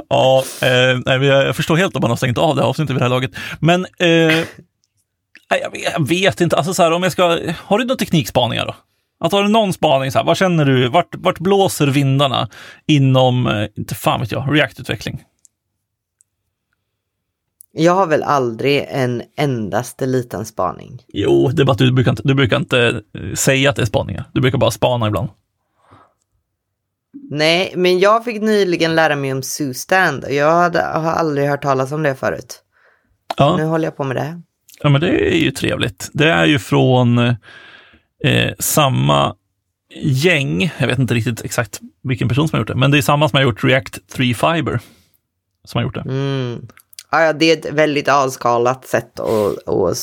ja, 0.09 0.43
eh, 0.61 0.99
nej, 1.05 1.25
jag 1.25 1.55
förstår 1.55 1.75
helt 1.75 1.95
om 1.95 2.01
man 2.01 2.11
har 2.11 2.17
stängt 2.17 2.37
av 2.37 2.55
det 2.55 2.61
här 2.61 2.69
avsnittet 2.69 2.95
vid 2.95 2.99
det 2.99 3.05
här 3.05 3.09
laget. 3.09 3.31
Men 3.59 3.85
eh, 3.99 4.07
jag, 5.49 5.71
vet, 5.71 5.93
jag, 5.93 6.07
vet, 6.07 6.41
inte, 6.41 6.55
alltså 6.55 6.73
så 6.73 6.83
här, 6.83 6.91
om 6.91 7.03
jag 7.03 7.11
ska, 7.11 7.39
har 7.57 7.79
du 7.79 7.85
några 7.85 7.97
teknikspaningar 7.97 8.65
då? 8.65 8.75
Alltså 9.19 9.37
har 9.37 9.43
du 9.43 9.49
någon 9.49 9.73
spaning, 9.73 10.11
så 10.11 10.17
här, 10.17 10.25
vad 10.25 10.37
känner 10.37 10.65
du, 10.65 10.89
vart, 10.89 11.15
vart 11.17 11.39
blåser 11.39 11.87
vindarna 11.87 12.49
inom, 12.85 13.47
eh, 13.47 13.67
inte 13.75 13.95
fan 13.95 14.19
vet 14.19 14.31
jag, 14.31 14.43
React-utveckling? 14.49 15.23
Jag 17.71 17.93
har 17.93 18.07
väl 18.07 18.23
aldrig 18.23 18.85
en 18.89 19.21
endaste 19.37 20.05
liten 20.05 20.45
spaning. 20.45 21.01
Jo, 21.07 21.49
det 21.53 21.61
är 21.61 21.65
bara 21.65 21.71
att 21.71 21.77
du 21.77 21.91
brukar 21.91 22.11
inte, 22.11 22.23
du 22.25 22.33
brukar 22.33 22.57
inte 22.57 23.01
eh, 23.13 23.33
säga 23.33 23.69
att 23.69 23.75
det 23.75 23.81
är 23.81 23.85
spaningar. 23.85 24.29
Du 24.33 24.41
brukar 24.41 24.57
bara 24.57 24.71
spana 24.71 25.07
ibland. 25.07 25.29
Nej, 27.29 27.73
men 27.75 27.99
jag 27.99 28.25
fick 28.25 28.41
nyligen 28.41 28.95
lära 28.95 29.15
mig 29.15 29.33
om 29.33 29.43
Sue-stand 29.43 30.23
och 30.23 30.33
jag 30.33 30.51
hade, 30.51 30.79
har 30.79 31.11
aldrig 31.11 31.49
hört 31.49 31.61
talas 31.61 31.91
om 31.91 32.03
det 32.03 32.15
förut. 32.15 32.63
Ja. 33.37 33.57
Nu 33.57 33.63
håller 33.63 33.85
jag 33.85 33.97
på 33.97 34.03
med 34.03 34.15
det. 34.15 34.41
Ja, 34.81 34.89
men 34.89 35.01
det 35.01 35.33
är 35.33 35.37
ju 35.37 35.51
trevligt. 35.51 36.09
Det 36.13 36.31
är 36.31 36.45
ju 36.45 36.59
från 36.59 37.35
eh, 38.23 38.53
samma 38.59 39.35
gäng, 40.01 40.73
jag 40.77 40.87
vet 40.87 40.99
inte 40.99 41.13
riktigt 41.13 41.45
exakt 41.45 41.79
vilken 42.03 42.29
person 42.29 42.47
som 42.47 42.55
har 42.55 42.61
gjort 42.61 42.67
det, 42.67 42.75
men 42.75 42.91
det 42.91 42.97
är 42.97 43.01
samma 43.01 43.29
som 43.29 43.37
har 43.37 43.43
gjort 43.43 43.63
React 43.63 44.09
3 44.09 44.33
Fiber. 44.33 44.79
Som 45.63 45.79
har 45.79 45.83
gjort 45.83 45.95
det. 45.95 46.01
Mm. 46.01 46.67
Ja, 47.11 47.33
det 47.33 47.45
är 47.45 47.57
ett 47.57 47.73
väldigt 47.73 48.07
avskalat 48.07 48.85
sätt 48.85 49.19
att, 49.19 49.67
att 49.67 49.97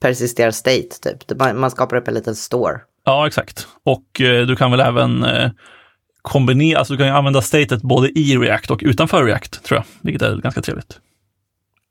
persistera 0.00 0.52
state, 0.52 0.88
typ. 1.02 1.40
Man 1.54 1.70
skapar 1.70 1.96
upp 1.96 2.08
en 2.08 2.14
liten 2.14 2.36
store. 2.36 2.80
Ja, 3.04 3.26
exakt. 3.26 3.66
Och 3.84 4.20
eh, 4.20 4.46
du 4.46 4.56
kan 4.56 4.70
väl 4.70 4.80
även 4.80 5.24
eh, 5.24 5.50
kombinera, 6.22 6.78
alltså 6.78 6.94
du 6.94 6.98
kan 6.98 7.08
använda 7.08 7.42
statet 7.42 7.82
både 7.82 8.18
i 8.18 8.36
React 8.36 8.70
och 8.70 8.80
utanför 8.84 9.24
React, 9.24 9.64
tror 9.64 9.76
jag, 9.78 9.84
vilket 10.00 10.22
är 10.22 10.36
ganska 10.36 10.62
trevligt. 10.62 11.00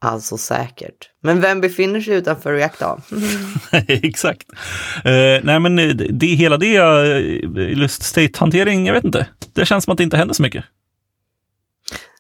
Alltså 0.04 0.38
säkert. 0.38 1.10
Men 1.24 1.42
vem 1.42 1.62
befinner 1.62 2.02
sig 2.02 2.14
utanför 2.14 2.54
React 2.54 2.80
då? 2.80 3.00
Exakt. 3.88 4.48
Uh, 5.06 5.44
nej, 5.44 5.60
men 5.60 5.76
det, 5.76 5.94
det, 5.94 6.26
hela 6.26 6.58
det, 6.58 6.80
uh, 6.80 7.80
just 7.80 8.04
state-hantering, 8.04 8.88
jag 8.88 8.94
vet 8.94 9.04
inte. 9.04 9.28
Det 9.54 9.66
känns 9.66 9.84
som 9.84 9.92
att 9.92 9.98
det 9.98 10.04
inte 10.04 10.18
händer 10.18 10.34
så 10.34 10.42
mycket. 10.42 10.66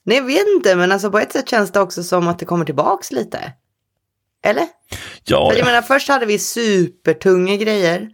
Nej, 0.04 0.18
jag 0.18 0.24
vet 0.24 0.48
inte, 0.56 0.76
men 0.76 0.92
alltså 0.92 1.12
på 1.12 1.20
ett 1.20 1.32
sätt 1.32 1.50
känns 1.50 1.72
det 1.72 1.80
också 1.80 2.04
som 2.04 2.28
att 2.28 2.40
det 2.40 2.46
kommer 2.46 2.66
tillbaks 2.66 3.12
lite. 3.12 3.54
Eller? 4.44 4.66
Ja. 5.24 5.50
För 5.52 5.58
jag 5.58 5.66
menar, 5.66 5.82
först 5.82 6.08
hade 6.08 6.26
vi 6.26 6.40
supertunga 6.40 7.56
grejer 7.56 8.10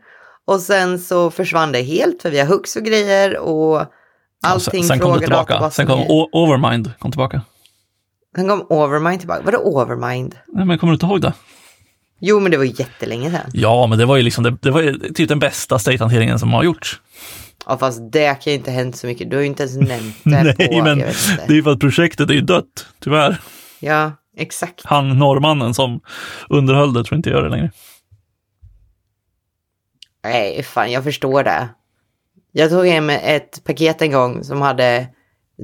och 0.46 0.60
sen 0.60 1.00
så 1.00 1.32
försvann 1.32 1.72
det 1.72 1.82
helt 1.82 2.22
för 2.22 2.30
vi 2.30 2.40
har 2.40 2.48
hooks 2.48 2.76
och 2.76 2.84
grejer 2.84 3.38
och 3.38 3.80
allting 3.80 3.90
ja, 4.44 4.60
sen, 4.60 4.84
sen 4.84 5.00
kom 5.00 5.14
det 5.14 5.20
tillbaka. 5.20 5.70
Sen 5.72 5.88
kom 5.88 6.28
Overmind 6.32 6.92
kom 7.00 7.12
tillbaka. 7.12 7.42
Sen 8.38 8.48
kom 8.48 8.66
Overmind 8.70 9.20
tillbaka. 9.20 9.42
Vadå 9.44 9.58
Overmind? 9.58 10.36
Nej, 10.48 10.66
men 10.66 10.78
kommer 10.78 10.92
du 10.92 10.96
inte 10.96 11.06
ihåg 11.06 11.22
det? 11.22 11.34
Jo, 12.20 12.40
men 12.40 12.52
det 12.52 12.58
var 12.58 12.64
jättelänge 12.66 13.32
sedan. 13.32 13.52
Ja, 13.54 13.88
men 13.88 14.00
det 14.00 14.06
var 14.06 14.18
ju 14.18 14.24
liksom 14.24 14.44
det, 14.44 14.58
det 14.62 14.72
var 14.72 14.82
ju 14.82 15.00
typ 15.14 15.30
den 15.30 15.40
bästa 15.40 15.80
state-hanteringen 15.80 16.40
som 16.40 16.54
har 16.54 16.64
gjorts. 16.64 17.02
Ja, 17.66 17.78
fast 17.78 18.12
det 18.12 18.44
kan 18.44 18.54
ju 18.54 18.60
inte 18.60 18.72
hänt 18.72 18.96
så 18.96 19.08
mycket. 19.08 19.30
Du 19.30 19.36
har 19.36 19.42
ju 19.42 19.48
inte 19.48 19.64
ens 19.64 19.76
nämnt 19.90 20.16
det 20.24 20.56
Nej, 20.58 20.70
på, 20.70 20.84
men 20.84 20.98
det 20.98 21.48
är 21.48 21.54
ju 21.54 21.64
för 21.64 21.72
att 21.72 21.80
projektet 21.80 22.30
är 22.30 22.34
ju 22.34 22.42
dött, 22.42 22.88
tyvärr. 23.00 23.42
Ja, 23.80 24.12
exakt. 24.38 24.82
Han 24.86 25.20
norrmannen 25.20 25.74
som 25.74 26.00
underhöll 26.50 26.94
det 26.94 27.04
tror 27.04 27.16
jag 27.16 27.20
inte 27.20 27.30
gör 27.30 27.44
det 27.44 27.50
längre. 27.50 27.72
Nej, 30.24 30.64
fan, 30.64 30.92
jag 30.92 31.04
förstår 31.04 31.44
det. 31.44 31.70
Jag 32.52 32.70
tog 32.70 32.88
hem 32.88 33.10
ett 33.10 33.64
paket 33.64 34.02
en 34.02 34.12
gång 34.12 34.44
som 34.44 34.62
hade 34.62 35.08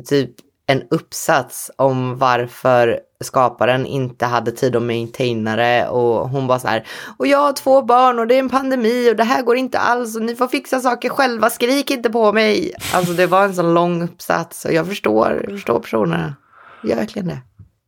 typ 0.10 0.30
en 0.74 0.88
uppsats 0.90 1.72
om 1.76 2.18
varför 2.18 3.00
skaparen 3.24 3.86
inte 3.86 4.26
hade 4.26 4.52
tid 4.52 4.76
att 4.76 4.84
maintaina 4.84 5.56
det 5.56 5.88
och 5.88 6.30
hon 6.30 6.48
bara 6.48 6.60
så 6.60 6.68
här 6.68 6.88
och 7.18 7.28
jag 7.28 7.38
har 7.38 7.54
två 7.54 7.82
barn 7.82 8.20
och 8.20 8.28
det 8.28 8.36
är 8.36 8.40
en 8.40 8.50
pandemi 8.50 9.12
och 9.12 9.16
det 9.16 9.24
här 9.24 9.44
går 9.44 9.58
inte 9.58 9.80
alls 9.80 10.16
och 10.16 10.22
ni 10.22 10.36
får 10.36 10.48
fixa 10.48 10.80
saker 10.80 11.10
själva, 11.10 11.50
skrik 11.50 11.92
inte 11.92 12.10
på 12.10 12.34
mig. 12.34 12.74
Alltså 12.94 13.14
det 13.14 13.28
var 13.28 13.44
en 13.44 13.56
sån 13.56 13.74
lång 13.74 14.04
uppsats 14.04 14.66
och 14.66 14.74
jag 14.74 14.88
förstår, 14.88 15.42
jag 15.44 15.52
förstår 15.52 15.80
personerna. 15.80 16.36
Gör 16.84 16.96
verkligen 16.96 17.28
det. 17.28 17.42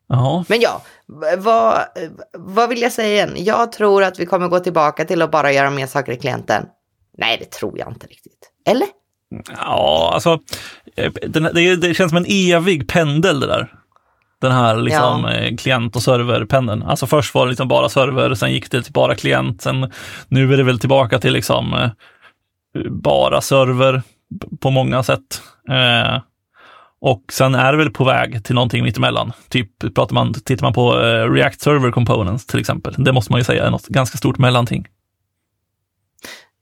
Ja, 0.07 0.45
Men 0.47 0.59
ja, 0.59 0.81
vad, 1.37 1.79
vad 2.31 2.69
vill 2.69 2.81
jag 2.81 2.91
säga 2.91 3.13
igen? 3.13 3.45
Jag 3.45 3.71
tror 3.71 4.03
att 4.03 4.19
vi 4.19 4.25
kommer 4.25 4.47
gå 4.47 4.59
tillbaka 4.59 5.05
till 5.05 5.21
att 5.21 5.31
bara 5.31 5.51
göra 5.51 5.69
mer 5.69 5.87
saker 5.87 6.11
i 6.11 6.17
klienten. 6.17 6.65
Nej, 7.17 7.37
det 7.39 7.45
tror 7.45 7.79
jag 7.79 7.87
inte 7.87 8.07
riktigt. 8.07 8.51
Eller? 8.65 8.87
Ja 9.57 10.11
alltså 10.13 10.39
eh, 10.95 11.11
det, 11.27 11.75
det 11.75 11.93
känns 11.93 12.09
som 12.09 12.17
en 12.17 12.25
evig 12.29 12.87
pendel 12.87 13.39
det 13.39 13.47
där. 13.47 13.73
Den 14.41 14.51
här 14.51 14.75
liksom, 14.77 15.21
Ja. 15.23 15.31
eh, 15.33 15.55
klient 15.55 15.95
och 15.95 16.03
serverpendeln. 16.03 16.83
Alltså 16.83 17.07
först 17.07 17.33
var 17.35 17.45
det 17.45 17.49
liksom 17.49 17.67
bara 17.67 17.89
server, 17.89 18.33
sen 18.35 18.51
gick 18.51 18.71
det 18.71 18.81
till 18.83 18.93
bara 18.93 19.15
klient, 19.15 19.61
sen 19.61 19.91
nu 20.27 20.53
är 20.53 20.57
det 20.57 20.63
väl 20.63 20.79
tillbaka 20.79 21.19
till 21.19 21.33
liksom 21.33 21.73
eh, 21.73 21.89
bara 22.91 23.41
server 23.41 24.01
på 24.59 24.69
många 24.71 25.03
sätt. 25.03 25.41
Eh, 25.69 26.21
och 27.01 27.23
sen 27.31 27.55
är 27.55 27.71
det 27.71 27.77
väl 27.77 27.89
på 27.89 28.03
väg 28.03 28.43
till 28.45 28.55
någonting 28.55 28.83
mittemellan. 28.83 29.31
Typ 29.49 29.95
pratar 29.95 30.13
man, 30.13 30.33
tittar 30.33 30.65
man 30.65 30.73
på 30.73 30.99
eh, 31.01 31.31
React 31.31 31.61
Server 31.61 31.91
Components 31.91 32.45
till 32.45 32.59
exempel. 32.59 32.93
Det 32.97 33.11
måste 33.13 33.31
man 33.31 33.39
ju 33.39 33.43
säga 33.43 33.65
är 33.65 33.71
något 33.71 33.87
ganska 33.87 34.17
stort 34.17 34.37
mellanting. 34.37 34.87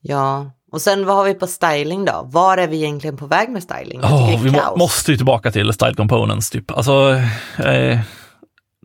Ja, 0.01 0.51
och 0.73 0.81
sen 0.81 1.05
vad 1.05 1.15
har 1.15 1.23
vi 1.23 1.33
på 1.33 1.47
styling 1.47 2.05
då? 2.05 2.29
Var 2.31 2.57
är 2.57 2.67
vi 2.67 2.77
egentligen 2.77 3.17
på 3.17 3.27
väg 3.27 3.49
med 3.49 3.63
styling? 3.63 4.01
Det 4.01 4.39
vi 4.43 4.51
må, 4.51 4.75
måste 4.77 5.11
ju 5.11 5.17
tillbaka 5.17 5.51
till 5.51 5.73
Style 5.73 5.93
Components. 5.93 6.49
Typ. 6.49 6.71
Alltså, 6.71 7.21
eh, 7.57 7.99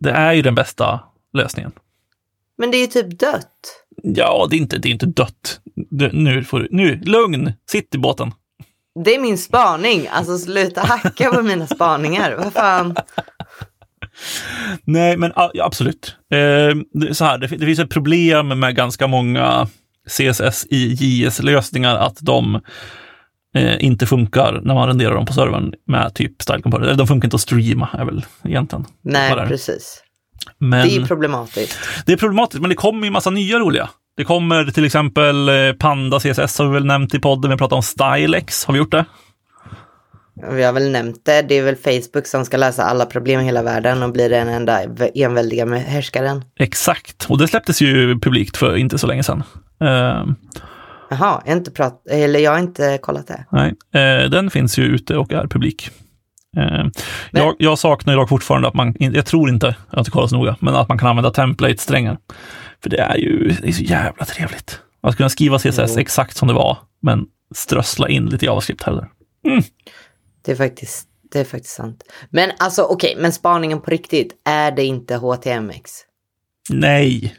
det 0.00 0.10
är 0.10 0.32
ju 0.32 0.42
den 0.42 0.54
bästa 0.54 1.00
lösningen. 1.32 1.72
Men 2.58 2.70
det 2.70 2.76
är 2.76 2.80
ju 2.80 2.86
typ 2.86 3.18
dött. 3.18 3.84
Ja, 4.02 4.46
det 4.50 4.56
är 4.56 4.58
inte, 4.58 4.78
det 4.78 4.88
är 4.88 4.92
inte 4.92 5.06
dött. 5.06 5.60
Du, 5.74 6.12
nu, 6.12 6.44
får 6.44 6.60
du, 6.60 6.68
nu, 6.70 7.00
lugn, 7.04 7.52
sitt 7.70 7.94
i 7.94 7.98
båten. 7.98 8.32
Det 9.04 9.14
är 9.14 9.20
min 9.20 9.38
spaning. 9.38 10.08
Alltså 10.10 10.38
sluta 10.38 10.80
hacka 10.80 11.30
på 11.30 11.42
mina 11.42 11.66
spaningar. 11.66 12.34
Vad 12.38 12.52
fan. 12.52 12.96
Nej, 14.84 15.16
men 15.16 15.32
ja, 15.36 15.50
absolut. 15.60 16.16
Eh, 16.30 17.10
så 17.12 17.24
här, 17.24 17.38
det, 17.38 17.46
det 17.46 17.66
finns 17.66 17.78
ett 17.78 17.90
problem 17.90 18.60
med 18.60 18.76
ganska 18.76 19.06
många 19.06 19.68
CSS 20.08 20.66
i 20.70 20.94
JS-lösningar 20.94 21.96
att 21.96 22.18
de 22.20 22.60
eh, 23.54 23.84
inte 23.84 24.06
funkar 24.06 24.60
när 24.64 24.74
man 24.74 24.88
renderar 24.88 25.14
dem 25.14 25.26
på 25.26 25.32
servern 25.32 25.72
med 25.86 26.14
typ 26.14 26.42
Style 26.42 26.62
Component. 26.62 26.86
Eller 26.86 26.98
de 26.98 27.06
funkar 27.06 27.26
inte 27.26 27.34
att 27.34 27.40
streama, 27.40 27.88
är 27.92 28.04
väl 28.04 28.24
egentligen. 28.44 28.84
Nej, 29.02 29.36
det 29.36 29.46
precis. 29.46 30.02
Men... 30.58 30.88
Det 30.88 30.96
är 30.96 31.06
problematiskt. 31.06 31.78
Det 32.06 32.12
är 32.12 32.16
problematiskt, 32.16 32.60
men 32.60 32.68
det 32.68 32.76
kommer 32.76 33.04
ju 33.04 33.10
massa 33.10 33.30
nya 33.30 33.58
roliga. 33.58 33.88
Det 34.16 34.24
kommer 34.24 34.64
till 34.64 34.84
exempel 34.84 35.48
eh, 35.48 35.72
Panda 35.72 36.20
CSS 36.20 36.58
har 36.58 36.66
vi 36.66 36.72
väl 36.72 36.84
nämnt 36.84 37.14
i 37.14 37.18
podden. 37.18 37.50
Vi 37.50 37.56
pratar 37.56 37.76
om 37.76 37.82
Stylex. 37.82 38.64
Har 38.64 38.72
vi 38.74 38.78
gjort 38.78 38.90
det? 38.90 39.04
Vi 40.50 40.62
har 40.62 40.72
väl 40.72 40.90
nämnt 40.90 41.24
det. 41.24 41.42
Det 41.42 41.54
är 41.54 41.62
väl 41.62 41.76
Facebook 41.76 42.26
som 42.26 42.44
ska 42.44 42.56
lösa 42.56 42.84
alla 42.84 43.06
problem 43.06 43.40
i 43.40 43.44
hela 43.44 43.62
världen 43.62 44.02
och 44.02 44.12
bli 44.12 44.28
den 44.28 44.48
enda 44.48 44.80
enväldiga 45.14 45.66
härskaren. 45.76 46.44
Exakt. 46.58 47.26
Och 47.28 47.38
det 47.38 47.48
släpptes 47.48 47.80
ju 47.80 48.20
publikt 48.20 48.56
för 48.56 48.76
inte 48.76 48.98
så 48.98 49.06
länge 49.06 49.22
sedan. 49.22 49.42
Eh, 49.80 50.24
Jaha, 51.10 51.42
har 51.46 51.52
inte 51.52 51.70
prat 51.70 52.02
eller 52.10 52.40
jag 52.40 52.50
har 52.50 52.58
inte 52.58 52.98
kollat 53.02 53.26
det. 53.26 53.44
nej, 53.52 53.74
eh, 53.94 54.30
den 54.30 54.50
finns 54.50 54.78
ju 54.78 54.82
ute 54.82 55.16
och 55.16 55.32
är 55.32 55.46
publik. 55.46 55.90
Eh, 56.56 56.86
jag, 57.30 57.54
jag 57.58 57.78
saknar 57.78 58.16
dock 58.16 58.28
fortfarande 58.28 58.68
att 58.68 58.74
man, 58.74 58.94
jag 58.98 59.26
tror 59.26 59.48
inte, 59.50 59.76
inte 59.96 60.10
kollat 60.10 60.30
så 60.30 60.36
noga, 60.36 60.56
men 60.60 60.74
att 60.74 60.88
man 60.88 60.98
kan 60.98 61.08
använda 61.08 61.30
template-strängar. 61.30 62.18
För 62.82 62.90
det 62.90 63.00
är 63.00 63.16
ju 63.16 63.56
det 63.62 63.68
är 63.68 63.72
så 63.72 63.82
jävla 63.82 64.24
trevligt. 64.24 64.80
Att 65.02 65.16
kunna 65.16 65.28
skriva 65.28 65.58
CSS 65.58 65.92
Jo. 65.94 66.00
exakt 66.00 66.36
som 66.36 66.48
det 66.48 66.54
var, 66.54 66.78
men 67.02 67.26
strössla 67.54 68.08
in 68.08 68.26
lite 68.26 68.44
JavaScript 68.46 68.82
här 68.82 68.92
och 68.92 68.98
där. 68.98 69.08
Det 70.42 70.52
är 70.52 70.56
faktiskt, 70.56 71.08
det 71.32 71.40
är 71.40 71.44
faktiskt 71.44 71.74
sant. 71.74 72.02
Men 72.30 72.50
alltså 72.58 72.82
okej, 72.82 73.16
men 73.18 73.32
spaningen 73.32 73.80
på 73.80 73.90
riktigt, 73.90 74.32
är 74.44 74.70
det 74.70 74.84
inte 74.84 75.16
HTMX? 75.16 75.90
Nej, 76.70 77.34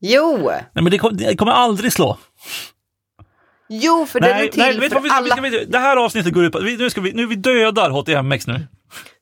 Jo! 0.00 0.50
Nej, 0.50 0.64
men 0.72 0.90
det, 0.90 0.98
kom, 0.98 1.16
det 1.16 1.36
kommer 1.36 1.52
aldrig 1.52 1.92
slå. 1.92 2.18
Jo, 3.68 4.06
för 4.06 4.20
den 4.20 4.30
är 4.30 4.34
Nej, 4.34 4.50
till 4.50 4.60
nej 4.60 4.90
för 4.90 5.02
alla. 5.10 5.40
vi, 5.40 5.64
det 5.64 5.78
här 5.78 5.96
avsnittet 5.96 6.32
går 6.32 6.44
ut 6.44 6.52
på, 6.52 6.60
vi, 6.60 6.76
nu, 6.76 6.90
ska 6.90 7.00
vi, 7.00 7.12
nu 7.12 7.26
vi 7.26 7.34
dödar 7.34 7.90
HTMX 7.90 8.46
nu. 8.46 8.66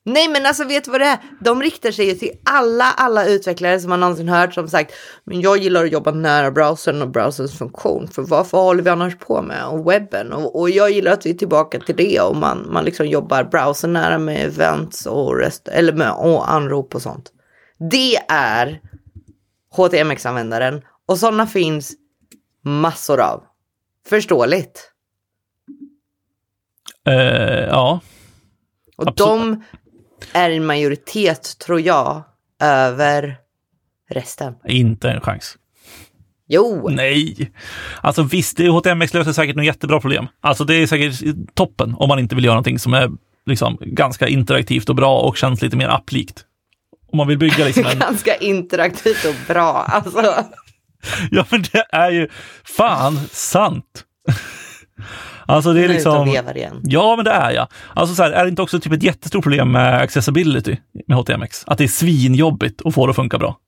Nej, 0.07 0.27
men 0.27 0.45
alltså 0.45 0.63
vet 0.63 0.83
du 0.83 0.91
vad 0.91 1.01
det 1.01 1.05
är? 1.05 1.17
De 1.39 1.61
riktar 1.61 1.91
sig 1.91 2.05
ju 2.05 2.13
till 2.13 2.31
alla, 2.43 2.83
alla 2.83 3.25
utvecklare 3.25 3.79
som 3.79 3.89
man 3.89 3.99
någonsin 3.99 4.29
hört 4.29 4.53
som 4.53 4.67
sagt, 4.67 4.93
men 5.23 5.41
jag 5.41 5.57
gillar 5.57 5.83
att 5.83 5.91
jobba 5.91 6.11
nära 6.11 6.51
browsern 6.51 7.01
och 7.01 7.09
browserns 7.09 7.57
funktion, 7.57 8.07
för 8.07 8.21
varför 8.21 8.57
håller 8.57 8.83
vi 8.83 8.89
annars 8.89 9.17
på 9.17 9.41
med? 9.41 9.65
Och 9.65 9.91
webben, 9.91 10.33
och, 10.33 10.59
och 10.59 10.69
jag 10.69 10.91
gillar 10.91 11.11
att 11.11 11.25
vi 11.25 11.29
är 11.29 11.33
tillbaka 11.33 11.79
till 11.79 11.95
det 11.95 12.19
och 12.19 12.35
man, 12.35 12.67
man 12.71 12.85
liksom 12.85 13.07
jobbar 13.07 13.43
browsern 13.43 13.93
nära 13.93 14.17
med 14.17 14.45
events 14.45 15.05
och 15.05 15.37
rest, 15.37 15.67
eller 15.67 15.93
med 15.93 16.11
och 16.11 16.51
anrop 16.51 16.95
och 16.95 17.01
sånt. 17.01 17.31
Det 17.91 18.15
är 18.27 18.81
HTMX-användaren 19.75 20.81
och 21.05 21.17
sådana 21.17 21.47
finns 21.47 21.93
massor 22.63 23.19
av. 23.19 23.43
Förståeligt. 24.09 24.91
Uh, 27.09 27.67
ja, 27.67 27.99
och 28.95 29.07
Absolut. 29.07 29.17
de 29.17 29.63
är 30.33 30.49
en 30.49 30.65
majoritet, 30.65 31.59
tror 31.59 31.81
jag, 31.81 32.23
över 32.61 33.37
resten. 34.09 34.55
inte 34.67 35.09
en 35.09 35.21
chans. 35.21 35.57
Jo, 36.47 36.89
Nej. 36.89 37.51
Alltså 38.01 38.23
visst, 38.23 38.59
HTMX 38.59 39.13
löser 39.13 39.33
säkert 39.33 39.55
något 39.55 39.65
jättebra 39.65 39.99
problem. 39.99 40.27
Alltså 40.41 40.63
det 40.63 40.75
är 40.75 40.87
säkert 40.87 41.35
toppen 41.53 41.95
om 41.97 42.07
man 42.07 42.19
inte 42.19 42.35
vill 42.35 42.45
göra 42.45 42.53
någonting 42.53 42.79
som 42.79 42.93
är 42.93 43.11
liksom 43.45 43.77
ganska 43.81 44.27
interaktivt 44.27 44.89
och 44.89 44.95
bra 44.95 45.19
och 45.19 45.37
känns 45.37 45.61
lite 45.61 45.77
mer 45.77 45.87
applikt. 45.87 46.45
Om 47.11 47.17
man 47.17 47.27
vill 47.27 47.37
bygga 47.37 47.65
liksom 47.65 47.85
en... 47.85 47.99
ganska 47.99 48.35
interaktivt 48.35 49.25
och 49.25 49.35
bra. 49.47 49.73
Alltså, 49.73 50.45
ja, 51.31 51.45
men 51.49 51.61
det 51.71 51.85
är 51.91 52.11
ju 52.11 52.27
fan 52.63 53.19
sant. 53.31 54.05
Alltså 55.45 55.73
det 55.73 55.79
är 55.79 55.89
är 55.89 55.97
ute 55.97 56.09
och 56.09 56.27
liksom... 56.27 56.55
igen. 56.55 56.81
Ja, 56.83 57.15
men 57.15 57.25
det 57.25 57.31
är 57.31 57.51
jag. 57.51 57.67
Alltså 57.93 58.15
så 58.15 58.23
här, 58.23 58.31
är 58.31 58.43
det 58.43 58.49
inte 58.49 58.61
också 58.61 58.79
typ 58.79 58.93
ett 58.93 59.03
jättestort 59.03 59.43
problem 59.43 59.71
med 59.71 60.01
accessibility 60.01 60.77
med 61.07 61.17
HTMX? 61.17 61.63
Att 61.67 61.77
det 61.77 61.83
är 61.83 61.87
svinjobbigt 61.87 62.81
att 62.85 62.93
få 62.93 63.05
det 63.05 63.09
att 63.09 63.15
funka 63.15 63.37
bra. 63.37 63.59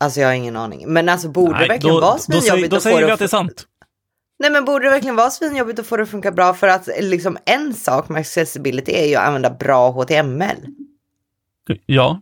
Alltså 0.00 0.20
jag 0.20 0.28
har 0.28 0.34
ingen 0.34 0.56
aning. 0.56 0.92
Men 0.92 1.08
alltså 1.08 1.28
borde 1.28 1.58
det 1.58 1.68
verkligen 1.68 1.94
då, 1.94 2.00
vara 2.00 2.12
då, 2.12 2.18
säger, 2.18 2.40
svinjobbigt 2.40 2.70
då 2.70 2.76
att 2.76 2.82
få 2.82 2.88
säger 2.88 3.00
det 3.00 3.06
vi 3.06 3.12
att 3.12 3.18
det 3.18 3.24
är 3.24 3.28
sant. 3.28 3.66
Nej 4.38 4.50
men 4.50 4.64
borde 4.64 4.84
det 4.84 4.90
verkligen 4.90 5.16
vara 5.16 5.30
svinjobbigt 5.30 5.78
att 5.78 5.86
få 5.86 5.96
det 5.96 6.02
att 6.02 6.08
funka 6.08 6.32
bra? 6.32 6.54
För 6.54 6.68
att 6.68 6.88
liksom 7.00 7.38
en 7.44 7.74
sak 7.74 8.08
med 8.08 8.20
accessibility 8.20 8.92
är 8.92 9.06
ju 9.06 9.14
att 9.14 9.26
använda 9.26 9.50
bra 9.50 9.90
HTML. 9.90 10.56
Ja, 11.86 12.20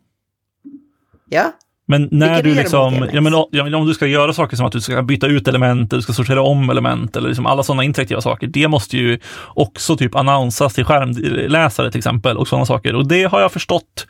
Ja, 1.29 1.53
men 1.87 2.09
när 2.11 2.43
du 2.43 2.55
liksom, 2.55 3.09
ja, 3.13 3.21
men, 3.21 3.33
ja, 3.51 3.65
men 3.65 3.75
om 3.75 3.87
du 3.87 3.95
ska 3.95 4.07
göra 4.07 4.33
saker 4.33 4.57
som 4.57 4.67
att 4.67 4.73
du 4.73 4.81
ska 4.81 5.03
byta 5.03 5.27
ut 5.27 5.49
element, 5.49 5.93
eller 5.93 5.99
du 5.99 6.03
ska 6.03 6.13
sortera 6.13 6.43
om 6.43 6.71
element, 6.71 7.17
eller 7.17 7.29
liksom 7.29 7.47
alla 7.47 7.63
sådana 7.63 7.85
interaktiva 7.85 8.21
saker, 8.21 8.47
det 8.47 8.69
måste 8.69 8.97
ju 8.97 9.19
också 9.47 9.97
typ 9.97 10.15
annonsas 10.15 10.75
till 10.75 10.85
skärmläsare 10.85 11.91
till 11.91 11.99
exempel, 11.99 12.37
och 12.37 12.49
sådana 12.49 12.67
saker. 12.67 12.95
Och 12.95 13.09
det 13.09 13.25
har 13.25 13.41
jag 13.41 13.53
förstått 13.53 14.07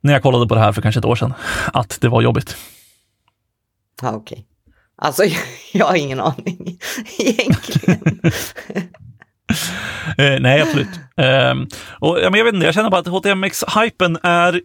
när 0.00 0.12
jag 0.12 0.22
kollade 0.22 0.46
på 0.46 0.54
det 0.54 0.60
här 0.60 0.72
för 0.72 0.82
kanske 0.82 0.98
ett 0.98 1.04
år 1.04 1.16
sedan, 1.16 1.34
att 1.72 1.98
det 2.00 2.08
var 2.08 2.22
jobbigt. 2.22 2.56
ja 4.02 4.12
okej. 4.12 4.46
Alltså 4.96 5.22
jag 5.72 5.86
har 5.86 5.96
ingen 5.96 6.20
aning 6.20 6.78
egentligen. 7.18 8.20
Eh, 10.18 10.40
nej, 10.40 10.62
absolut. 10.62 10.88
Eh, 11.16 11.54
och, 12.00 12.18
ja, 12.20 12.30
men 12.30 12.38
jag 12.38 12.44
vet 12.44 12.54
inte, 12.54 12.66
jag 12.66 12.74
känner 12.74 12.90
bara 12.90 13.00
att 13.00 13.06
HTMX-hypen 13.06 14.18
är 14.22 14.60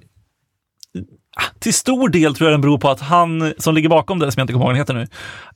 till 1.60 1.73
stor 1.73 2.10
del 2.10 2.36
tror 2.36 2.49
jag 2.49 2.54
den 2.54 2.62
beror 2.62 2.78
på 2.78 2.89
att 2.89 2.99
han 2.99 3.54
som 3.58 3.75
ligger 3.75 3.89
bakom 3.89 4.19
det, 4.19 4.32
som 4.32 4.39
jag 4.39 4.43
inte 4.43 4.54
kommer 4.54 4.65
ihåg 4.65 4.71
vad 4.71 4.78
heter 4.78 4.93
nu, 4.93 5.08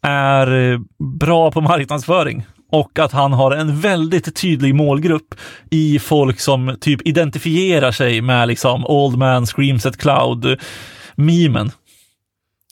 är 0.02 0.72
eh, 0.74 0.80
bra 1.20 1.52
på 1.52 1.62
marknadsföring 1.62 2.46
och 2.72 3.00
att 3.00 3.12
han 3.12 3.34
har 3.34 3.52
en 3.52 3.80
väldigt 3.80 4.36
tydlig 4.36 4.76
målgrupp 4.76 5.36
i 5.72 6.00
folk 6.00 6.40
som 6.40 6.78
typ 6.82 7.08
identifierar 7.08 7.92
sig 7.92 8.22
med 8.22 8.48
liksom 8.48 8.86
Old 8.86 9.18
Man 9.18 9.46
Screams 9.46 9.86
at 9.86 9.98
Cloud-memen. 9.98 11.72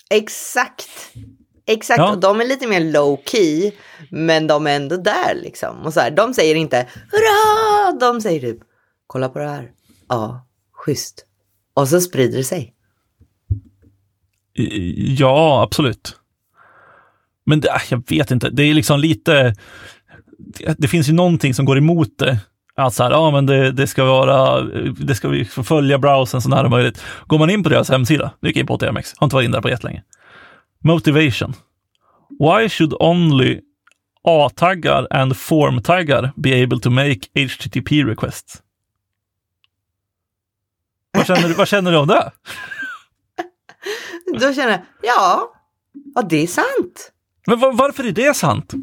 Exakt. 0.10 0.88
Exakt, 1.68 1.98
Ja. 1.98 2.12
och 2.12 2.20
de 2.20 2.42
är 2.42 2.46
lite 2.46 2.68
mer 2.68 2.80
low 2.92 3.20
key, 3.26 3.72
men 4.10 4.48
de 4.48 4.68
är 4.68 4.76
ändå 4.76 4.98
där 4.98 5.36
liksom. 5.44 5.82
Och 5.86 5.94
så 5.94 6.00
här, 6.00 6.12
de 6.12 6.34
säger 6.34 6.56
inte 6.56 6.88
hurra, 7.12 7.92
de 8.00 8.22
säger 8.22 8.40
typ 8.40 8.58
kolla 9.08 9.30
på 9.30 9.40
det 9.40 9.48
här. 9.48 9.70
Ja, 10.10 10.48
schysst. 10.74 11.26
Och 11.74 11.88
så 11.88 12.02
sprider 12.02 12.38
det 12.38 12.44
sig. 12.44 12.74
Ja, 15.18 15.64
absolut. 15.64 16.16
Men 17.46 17.60
det, 17.60 17.72
ah, 17.72 17.82
jag 17.90 18.10
vet 18.10 18.32
inte, 18.32 18.50
det 18.50 18.64
är 18.64 18.74
liksom 18.74 19.00
lite, 19.00 19.56
det, 20.38 20.76
det 20.78 20.88
finns 20.88 21.10
ju 21.10 21.14
någonting 21.14 21.54
som 21.54 21.66
går 21.66 21.78
emot 21.78 22.18
det. 22.18 22.38
Att 22.76 22.94
så 22.94 23.04
här, 23.04 23.12
ja 23.12 23.32
men 23.32 23.46
det, 23.46 23.72
det 23.72 23.88
ska 23.88 24.06
vara, 24.06 24.62
det 24.98 25.16
ska 25.16 25.28
vi 25.28 25.46
följa 25.46 25.98
browsern 25.98 26.42
så 26.42 26.50
nära 26.50 26.70
möjligt. 26.70 27.04
Går 27.28 27.40
man 27.40 27.50
in 27.50 27.64
på 27.64 27.70
deras 27.70 27.90
hemsida, 27.90 28.32
nu 28.40 28.50
gick 28.50 28.58
jag 28.58 28.62
in 28.62 28.68
på 28.68 28.78
TMX, 28.78 29.14
har 29.18 29.26
inte 29.26 29.36
varit 29.36 29.46
in 29.46 29.52
där 29.52 29.62
på 29.62 29.70
jättelänge. 29.70 30.04
Motivation. 30.84 31.54
Why 32.40 32.70
should 32.70 32.94
only 33.00 33.60
A-taggar 34.24 35.08
and 35.12 35.38
form-taggar 35.38 36.32
be 36.36 36.64
able 36.64 36.80
to 36.80 36.90
make 36.90 37.20
HTTP 37.36 38.04
requests? 38.04 38.62
Vad 41.14 41.28
känner, 41.28 41.48
du, 41.48 41.54
vad 41.54 41.68
känner 41.68 41.92
du 41.92 41.98
om 41.98 42.08
det? 42.08 42.32
Då 44.40 44.54
känner 44.54 44.72
jag, 44.72 44.82
ja, 45.02 45.52
ja 46.16 46.22
det 46.22 46.44
är 46.44 46.48
sant. 46.48 47.12
Men 47.48 47.60
var, 47.60 47.74
varför 47.74 48.04
är 48.04 48.12
det 48.12 48.34
sant? 48.34 48.74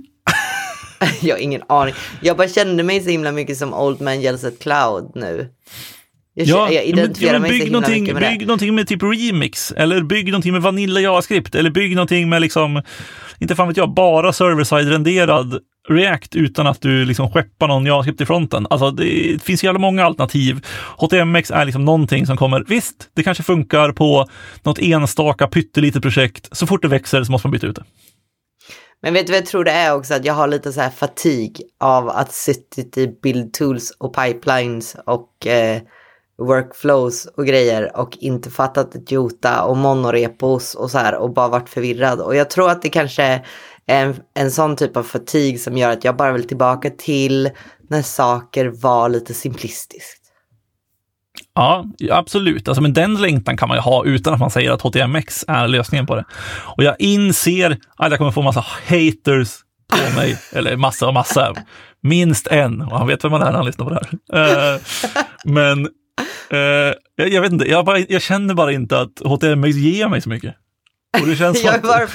Jag 1.20 1.34
har 1.34 1.40
ingen 1.40 1.62
aning. 1.68 1.94
Jag 2.22 2.36
bara 2.36 2.48
kände 2.48 2.82
mig 2.82 3.00
så 3.00 3.10
himla 3.10 3.32
mycket 3.32 3.58
som 3.58 3.74
Old 3.74 4.00
Man 4.00 4.14
Yells 4.14 4.44
at 4.44 4.58
Cloud 4.58 5.12
nu. 5.14 5.48
Jag, 6.34 6.46
Ja, 6.46 6.70
jag 6.72 6.84
identifierar 6.84 7.32
men, 7.32 7.42
mig 7.42 7.50
så 7.50 7.52
bygg, 7.52 7.62
himla 7.62 7.80
någonting, 7.80 8.02
mycket 8.02 8.14
med 8.14 8.30
bygg 8.30 8.40
det. 8.40 8.46
någonting 8.46 8.74
med 8.74 8.88
typ 8.88 9.02
remix, 9.02 9.72
eller 9.72 10.02
bygg 10.02 10.26
någonting 10.26 10.52
med 10.52 10.62
Vanilla 10.62 11.00
JavaScript, 11.00 11.54
eller 11.54 11.70
bygg 11.70 11.94
någonting 11.94 12.28
med 12.28 12.40
liksom, 12.42 12.82
inte 13.38 13.54
fan 13.56 13.68
vet 13.68 13.76
jag, 13.76 13.94
bara 13.94 14.32
server-side-renderad 14.32 15.60
React 15.88 16.36
utan 16.36 16.66
att 16.66 16.80
du 16.80 17.04
liksom 17.04 17.30
skeppar 17.30 17.68
någon 17.68 17.86
JavaScript 17.86 18.20
i 18.20 18.26
fronten. 18.26 18.66
Alltså 18.70 18.90
det 18.90 19.42
finns 19.42 19.64
jävla 19.64 19.78
många 19.78 20.04
alternativ. 20.04 20.66
HTMX 20.96 21.50
är 21.50 21.64
liksom 21.64 21.84
någonting 21.84 22.26
som 22.26 22.36
kommer, 22.36 22.64
visst, 22.68 23.10
det 23.14 23.22
kanske 23.22 23.42
funkar 23.42 23.92
på 23.92 24.26
något 24.62 24.78
enstaka 24.78 25.46
pyttelitet 25.46 26.02
projekt. 26.02 26.48
Så 26.52 26.66
fort 26.66 26.82
det 26.82 26.88
växer 26.88 27.24
så 27.24 27.32
måste 27.32 27.48
man 27.48 27.52
byta 27.52 27.66
ut 27.66 27.76
det. 27.76 27.84
Men 29.02 29.14
vet 29.14 29.26
du 29.26 29.32
vad 29.32 29.40
jag 29.40 29.46
tror 29.46 29.64
det 29.64 29.70
är 29.70 29.94
också? 29.94 30.14
Att 30.14 30.24
jag 30.24 30.34
har 30.34 30.48
lite 30.48 30.72
så 30.72 30.80
här 30.80 30.90
fatig 30.90 31.62
av 31.80 32.08
att 32.08 32.32
suttit 32.32 32.98
i 32.98 33.18
build 33.22 33.52
tools 33.52 33.96
och 33.98 34.14
pipelines 34.14 34.96
och 35.06 35.46
eh, 35.46 35.82
workflows 36.38 37.26
och 37.26 37.46
grejer 37.46 37.96
och 37.96 38.16
inte 38.20 38.50
fattat 38.50 38.94
ett 38.94 39.12
jota 39.12 39.64
och 39.64 39.76
monorepos 39.76 40.74
och 40.74 40.90
så 40.90 40.98
här 40.98 41.14
och 41.14 41.32
bara 41.32 41.48
varit 41.48 41.68
förvirrad. 41.68 42.20
Och 42.20 42.36
jag 42.36 42.50
tror 42.50 42.70
att 42.70 42.82
det 42.82 42.88
kanske 42.88 43.44
en, 43.88 44.16
en 44.34 44.50
sån 44.50 44.76
typ 44.76 44.96
av 44.96 45.02
fatig 45.02 45.60
som 45.60 45.76
gör 45.76 45.90
att 45.90 46.04
jag 46.04 46.16
bara 46.16 46.32
vill 46.32 46.48
tillbaka 46.48 46.90
till 46.90 47.50
när 47.90 48.02
saker 48.02 48.66
var 48.66 49.08
lite 49.08 49.34
simplistiskt. 49.34 50.22
Ja, 51.54 51.84
absolut. 52.10 52.68
Alltså, 52.68 52.82
men 52.82 52.92
den 52.92 53.14
längtan 53.14 53.56
kan 53.56 53.68
man 53.68 53.76
ju 53.76 53.80
ha 53.80 54.04
utan 54.04 54.34
att 54.34 54.40
man 54.40 54.50
säger 54.50 54.70
att 54.70 54.82
HTMX 54.82 55.44
är 55.48 55.68
lösningen 55.68 56.06
på 56.06 56.16
det. 56.16 56.24
Och 56.76 56.84
jag 56.84 56.96
inser 56.98 57.78
att 57.96 58.10
jag 58.10 58.18
kommer 58.18 58.30
få 58.30 58.42
massa 58.42 58.64
haters 58.88 59.48
på 59.92 60.16
mig, 60.16 60.38
eller 60.52 60.76
massa 60.76 61.06
och 61.06 61.14
massa. 61.14 61.54
Minst 62.00 62.46
en, 62.46 62.82
och 62.82 62.98
han 62.98 63.06
vet 63.06 63.24
vem 63.24 63.30
man 63.30 63.42
är 63.42 63.46
när 63.46 63.56
han 63.56 63.66
lyssnar 63.66 63.86
på 63.86 63.90
det 63.90 64.00
här. 64.32 64.74
Eh, 64.74 64.80
men 65.44 65.88
eh, 66.50 66.94
jag, 67.16 67.28
jag 67.28 67.42
vet 67.42 67.52
inte, 67.52 67.70
jag, 67.70 67.84
bara, 67.84 67.98
jag 67.98 68.22
känner 68.22 68.54
bara 68.54 68.72
inte 68.72 69.00
att 69.00 69.18
HTMX 69.24 69.76
ger 69.76 70.08
mig 70.08 70.20
så 70.20 70.28
mycket. 70.28 70.54
Och 71.20 71.26
det 71.26 71.36
känns 71.36 71.62
Jag 71.64 71.74
att. 71.74 72.10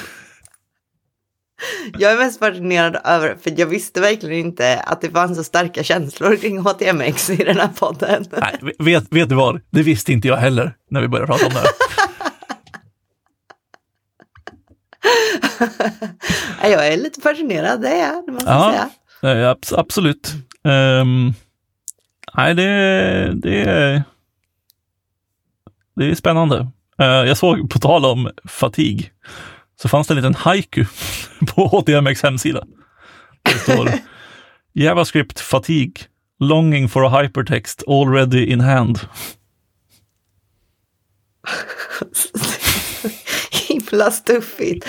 Jag 1.98 2.12
är 2.12 2.16
mest 2.18 2.38
fascinerad 2.38 2.96
över, 3.04 3.36
för 3.42 3.54
jag 3.60 3.66
visste 3.66 4.00
verkligen 4.00 4.46
inte 4.46 4.78
att 4.80 5.00
det 5.00 5.10
fanns 5.10 5.36
så 5.38 5.44
starka 5.44 5.82
känslor 5.82 6.36
kring 6.36 6.58
HTMX 6.58 7.30
i 7.30 7.36
den 7.36 7.56
här 7.56 7.68
podden. 7.78 8.24
nej, 8.30 8.74
vet, 8.78 9.12
vet 9.12 9.28
du 9.28 9.34
vad? 9.34 9.60
Det 9.70 9.82
visste 9.82 10.12
inte 10.12 10.28
jag 10.28 10.36
heller 10.36 10.74
när 10.90 11.00
vi 11.00 11.08
började 11.08 11.26
prata 11.26 11.46
om 11.46 11.52
det 11.52 11.58
här. 11.58 11.68
Jag 16.62 16.88
är 16.88 16.96
lite 16.96 17.20
fascinerad, 17.20 17.82
det 17.82 17.88
är 17.88 18.12
jag, 18.14 18.26
det 18.26 18.32
måste 18.32 18.50
jag 18.50 18.74
Ja. 18.74 18.90
säga. 19.20 19.54
Abs- 19.54 19.74
absolut. 19.78 20.32
Ehm, 20.64 21.32
nej, 22.36 22.54
det, 22.54 22.64
det, 23.34 23.60
är- 23.60 24.02
det 25.96 26.10
är 26.10 26.14
spännande. 26.14 26.66
Eh, 26.98 27.06
jag 27.06 27.36
såg, 27.36 27.70
på 27.70 27.78
tal 27.78 28.04
om 28.04 28.30
fatig, 28.48 29.10
så 29.82 29.88
fanns 29.88 30.06
det 30.06 30.12
en 30.12 30.16
liten 30.16 30.34
haiku 30.34 30.84
på 31.54 31.66
HTMX 31.66 32.22
hemsida. 32.22 32.64
Det 33.42 33.58
står 33.58 33.90
JavaScript 34.72 35.40
fatigue, 35.40 35.94
longing 36.40 36.88
for 36.88 37.06
a 37.06 37.22
hypertext 37.22 37.82
already 37.88 38.44
in 38.46 38.60
hand. 38.60 39.00
Himla 43.68 44.10
stuffigt. 44.10 44.86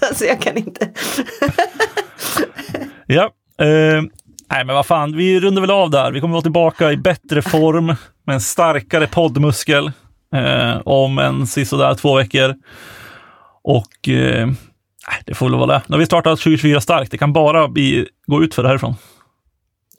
Alltså 0.00 0.24
jag 0.24 0.42
kan 0.42 0.56
inte. 0.56 0.90
Ja, 3.10 3.24
eh, 3.60 4.02
nej 4.50 4.64
men 4.64 4.74
vad 4.74 4.86
fan, 4.86 5.16
vi 5.16 5.40
rundar 5.40 5.60
väl 5.60 5.70
av 5.70 5.90
där. 5.90 6.12
Vi 6.12 6.20
kommer 6.20 6.32
vara 6.32 6.42
tillbaka 6.42 6.92
i 6.92 6.96
bättre 6.96 7.42
form 7.42 7.86
med 8.26 8.34
en 8.34 8.40
starkare 8.40 9.06
poddmuskel 9.06 9.92
eh, 10.34 10.78
om 10.84 11.18
en 11.18 11.46
sisådär 11.46 11.94
två 11.94 12.16
veckor. 12.16 12.54
Och 13.68 14.08
eh, 14.08 14.48
det 15.24 15.34
får 15.34 15.46
väl 15.46 15.58
vara 15.58 15.66
det. 15.66 15.82
Nu 15.86 15.94
har 15.94 15.98
vi 15.98 16.06
startat 16.06 16.38
2024 16.38 16.80
starkt. 16.80 17.10
Det 17.10 17.18
kan 17.18 17.32
bara 17.32 17.68
bli, 17.68 18.08
gå 18.26 18.42
ut 18.42 18.54
för 18.54 18.62
det 18.62 18.68
härifrån. 18.68 18.94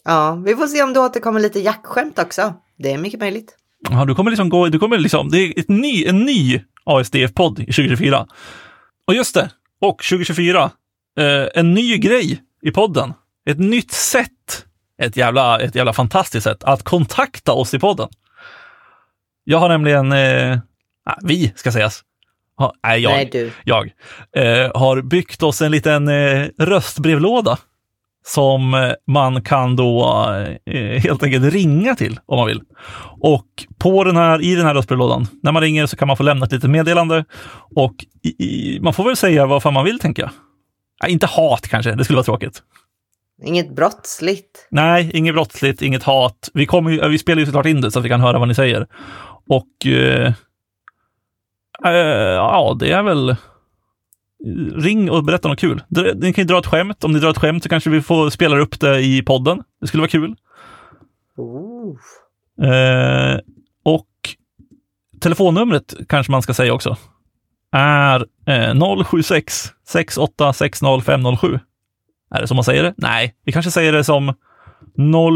Ja, 0.03 0.41
vi 0.45 0.55
får 0.55 0.67
se 0.67 0.84
om 0.84 0.93
det 0.93 0.99
återkommer 0.99 1.39
lite 1.39 1.60
jackskämt 1.60 2.19
också. 2.19 2.53
Det 2.77 2.91
är 2.91 2.97
mycket 2.97 3.19
möjligt. 3.19 3.55
Ja, 3.89 4.05
du 4.05 4.15
kommer 4.15 4.32
liksom 4.32 4.49
gå, 4.49 4.67
du 4.67 4.79
kommer 4.79 4.97
liksom, 4.97 5.29
det 5.29 5.38
är 5.38 5.60
ett 5.60 5.69
ny, 5.69 6.05
en 6.05 6.19
ny 6.25 6.62
ASDF-podd 6.84 7.60
i 7.60 7.65
2024. 7.65 8.27
Och 9.08 9.13
just 9.13 9.34
det, 9.34 9.49
och 9.82 10.03
2024, 10.03 10.71
eh, 11.19 11.47
en 11.55 11.73
ny 11.73 11.97
grej 11.97 12.41
i 12.62 12.71
podden. 12.71 13.13
Ett 13.49 13.60
nytt 13.60 13.91
sätt, 13.91 14.65
ett 15.01 15.17
jävla, 15.17 15.60
ett 15.60 15.75
jävla 15.75 15.93
fantastiskt 15.93 16.43
sätt 16.43 16.63
att 16.63 16.84
kontakta 16.84 17.53
oss 17.53 17.73
i 17.73 17.79
podden. 17.79 18.10
Jag 19.43 19.58
har 19.58 19.69
nämligen, 19.69 20.12
eh, 20.12 20.60
vi 21.21 21.53
ska 21.55 21.71
sägas, 21.71 22.03
ha, 22.60 22.74
nej, 22.84 23.02
jag, 23.02 23.12
Nej, 23.12 23.30
du. 23.32 23.52
jag 23.63 23.91
eh, 24.36 24.72
har 24.74 25.02
byggt 25.02 25.43
oss 25.43 25.62
en 25.62 25.72
liten 25.72 26.08
eh, 26.08 26.48
röstbrevlåda 26.58 27.58
som 28.26 28.74
eh, 28.74 28.91
man 29.08 29.41
kan 29.41 29.76
då 29.76 30.26
eh, 30.65 31.02
helt 31.02 31.24
enkelt 31.24 31.54
ringa 31.54 31.95
till 31.95 32.19
om 32.26 32.38
man 32.38 32.48
vill. 32.48 32.62
Och 33.22 33.48
på 33.78 34.04
den 34.04 34.17
här, 34.17 34.41
i 34.41 34.56
den 34.56 34.65
här 34.65 34.74
röstbrevlådan, 34.74 35.28
när 35.43 35.52
man 35.52 35.62
ringer 35.62 35.86
så 35.86 35.95
kan 35.95 36.08
man 36.08 36.17
få 36.17 36.24
lämna 36.24 36.45
ett 36.45 36.52
litet 36.52 36.69
meddelande 36.69 37.26
och 37.76 37.95
i, 38.24 38.43
i, 38.43 38.80
man 38.80 38.93
får 38.93 39.04
väl 39.04 39.15
säga 39.15 39.45
vad 39.45 39.63
fan 39.63 39.74
man 39.74 39.86
vill 39.86 40.00
tänker 40.00 40.24
jag. 40.24 40.32
Nej, 41.04 41.12
inte 41.12 41.28
hat 41.28 41.67
kanske, 41.67 41.91
det 41.91 42.04
skulle 42.04 42.17
vara 42.17 42.24
tråkigt. 42.24 42.63
Inget 43.45 43.76
brottsligt. 43.76 44.67
Nej, 44.72 45.12
inget 45.13 45.34
brottsligt, 45.34 45.82
inget 45.82 46.04
hat. 46.04 46.50
Vi, 46.54 46.65
kommer 46.65 47.10
vi 47.10 47.17
spelar 47.17 47.39
ju 47.39 47.45
såklart 47.45 47.65
in 47.65 47.82
det 47.82 47.91
så 47.91 48.00
att 48.00 48.06
vi 48.06 48.10
kan 48.10 48.22
höra 48.22 48.39
vad 48.39 48.48
ni 48.48 48.56
säger. 48.56 48.88
Och 49.50 49.86
eh, 49.88 50.34
eh, 51.85 51.91
ja, 51.91 52.77
det 52.79 52.91
är 52.91 53.03
väl 53.03 53.35
ring 54.75 55.11
och 55.11 55.23
berätta 55.23 55.47
något 55.47 55.59
kul. 55.59 55.83
Ni 56.15 56.33
kan 56.33 56.41
ju 56.41 56.47
dra 56.47 56.59
ett 56.59 56.65
skämt. 56.65 57.03
Om 57.03 57.11
ni 57.11 57.19
drar 57.19 57.29
ett 57.29 57.37
skämt 57.37 57.63
så 57.63 57.69
kanske 57.69 57.89
vi 57.89 58.01
får 58.01 58.29
spela 58.29 58.57
upp 58.57 58.79
det 58.79 58.99
i 59.01 59.21
podden. 59.21 59.63
Det 59.81 59.87
skulle 59.87 60.01
vara 60.01 60.09
kul. 60.09 60.35
Eh, 62.61 63.39
och 63.83 64.07
telefonnumret 65.21 65.93
kanske 66.07 66.31
man 66.31 66.41
ska 66.41 66.53
säga 66.53 66.73
också. 66.73 66.97
Är 67.71 68.25
eh, 68.45 69.03
076 69.03 69.73
6860 69.87 71.01
507. 71.05 71.59
Är 72.31 72.41
det 72.41 72.47
som 72.47 72.55
man 72.55 72.63
säger 72.63 72.83
det? 72.83 72.93
Nej, 72.97 73.35
vi 73.45 73.51
kanske 73.51 73.71
säger 73.71 73.93
det 73.93 74.03
som 74.03 74.33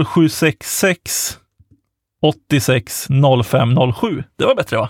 0766 0.05 1.39
86 2.21 3.07
0507. 3.45 4.23
Det 4.35 4.45
var 4.45 4.55
bättre 4.55 4.77
va? 4.77 4.89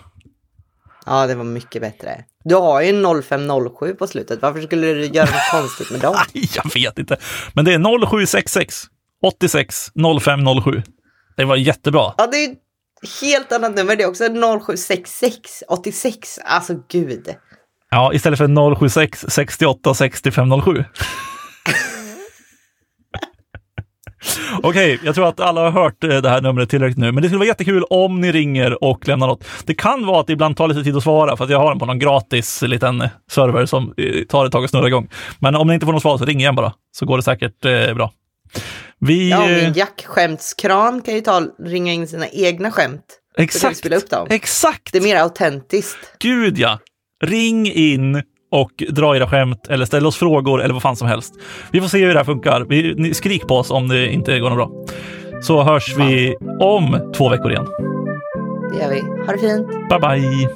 Ja, 1.05 1.27
det 1.27 1.35
var 1.35 1.43
mycket 1.43 1.81
bättre. 1.81 2.23
Du 2.43 2.55
har 2.55 2.81
ju 2.81 3.21
0507 3.21 3.93
på 3.93 4.07
slutet. 4.07 4.41
Varför 4.41 4.61
skulle 4.61 4.93
du 4.93 5.05
göra 5.05 5.25
något 5.25 5.51
konstigt 5.51 5.91
med 5.91 5.99
dem? 5.99 6.15
Jag 6.33 6.73
vet 6.73 6.99
inte. 6.99 7.17
Men 7.53 7.65
det 7.65 7.73
är 7.73 8.07
0766 8.07 8.83
86 9.23 9.91
0507. 10.21 10.81
Det 11.37 11.45
var 11.45 11.55
jättebra. 11.55 12.13
Ja, 12.17 12.27
det 12.27 12.37
är 12.37 12.51
ett 12.51 12.57
helt 13.21 13.51
annat 13.51 13.75
nummer. 13.75 13.95
Det 13.95 14.03
är 14.03 14.09
också 14.09 14.23
0766 14.23 15.63
86. 15.67 16.39
Alltså 16.45 16.75
gud. 16.89 17.35
Ja, 17.89 18.13
istället 18.13 18.39
för 18.39 18.75
076 18.75 19.25
68 19.29 19.93
6507. 19.93 20.85
Okej, 24.63 24.99
jag 25.03 25.15
tror 25.15 25.27
att 25.27 25.39
alla 25.39 25.61
har 25.61 25.71
hört 25.71 26.03
eh, 26.03 26.09
det 26.09 26.29
här 26.29 26.41
numret 26.41 26.69
tillräckligt 26.69 26.97
nu, 26.97 27.11
men 27.11 27.21
det 27.21 27.29
skulle 27.29 27.39
vara 27.39 27.47
jättekul 27.47 27.83
om 27.89 28.21
ni 28.21 28.31
ringer 28.31 28.83
och 28.83 29.07
lämnar 29.07 29.27
något. 29.27 29.45
Det 29.65 29.73
kan 29.73 30.05
vara 30.05 30.19
att 30.19 30.27
det 30.27 30.33
ibland 30.33 30.57
tar 30.57 30.67
lite 30.67 30.83
tid 30.83 30.97
att 30.97 31.03
svara 31.03 31.37
för 31.37 31.43
att 31.43 31.49
jag 31.49 31.59
har 31.59 31.69
den 31.69 31.79
på 31.79 31.85
någon 31.85 31.99
gratis 31.99 32.61
liten 32.61 33.09
server 33.31 33.65
som 33.65 33.93
eh, 33.97 34.23
tar 34.23 34.45
ett 34.45 34.51
tag 34.51 34.63
att 34.63 34.69
snurra 34.69 34.87
igång. 34.87 35.09
Men 35.39 35.55
om 35.55 35.67
ni 35.67 35.73
inte 35.73 35.85
får 35.85 35.93
något 35.93 36.01
svar 36.01 36.17
så 36.17 36.25
ring 36.25 36.39
igen 36.39 36.55
bara, 36.55 36.73
så 36.91 37.05
går 37.05 37.17
det 37.17 37.23
säkert 37.23 37.65
eh, 37.65 37.93
bra. 37.93 38.11
Vi... 38.99 39.29
Ja, 39.29 39.49
eh, 39.49 39.63
min 39.63 39.73
jackskämtskran 39.73 41.01
kan 41.01 41.13
ju 41.15 41.21
ta, 41.21 41.41
ringa 41.59 41.93
in 41.93 42.07
sina 42.07 42.27
egna 42.27 42.71
skämt. 42.71 43.19
Exakt, 43.37 43.77
spela 43.77 43.95
upp 43.95 44.09
dem. 44.09 44.27
exakt! 44.29 44.91
Det 44.91 44.97
är 44.97 45.01
mer 45.01 45.15
autentiskt. 45.15 45.97
Gud 46.19 46.57
ja! 46.57 46.79
Ring 47.23 47.71
in 47.71 48.23
och 48.53 48.83
dra 48.89 49.15
era 49.15 49.27
skämt 49.27 49.67
eller 49.69 49.85
ställa 49.85 50.07
oss 50.07 50.15
frågor 50.15 50.61
eller 50.61 50.73
vad 50.73 50.81
fan 50.81 50.95
som 50.95 51.07
helst. 51.07 51.33
Vi 51.71 51.81
får 51.81 51.87
se 51.87 52.05
hur 52.05 52.13
det 52.13 52.19
här 52.19 52.25
funkar. 52.25 52.65
Vi, 52.69 52.93
ni, 52.97 53.13
skrik 53.13 53.47
på 53.47 53.55
oss 53.55 53.71
om 53.71 53.87
det 53.87 54.07
inte 54.07 54.39
går 54.39 54.49
något 54.49 54.57
bra. 54.57 54.71
Så 55.41 55.63
hörs 55.63 55.93
fan. 55.93 56.07
vi 56.07 56.35
om 56.59 57.11
två 57.17 57.29
veckor 57.29 57.51
igen. 57.51 57.67
Det 58.71 58.83
gör 58.83 58.89
vi. 58.89 59.01
Ha 59.01 59.33
det 59.33 59.39
fint. 59.39 59.67
Bye, 59.89 59.99
bye. 59.99 60.49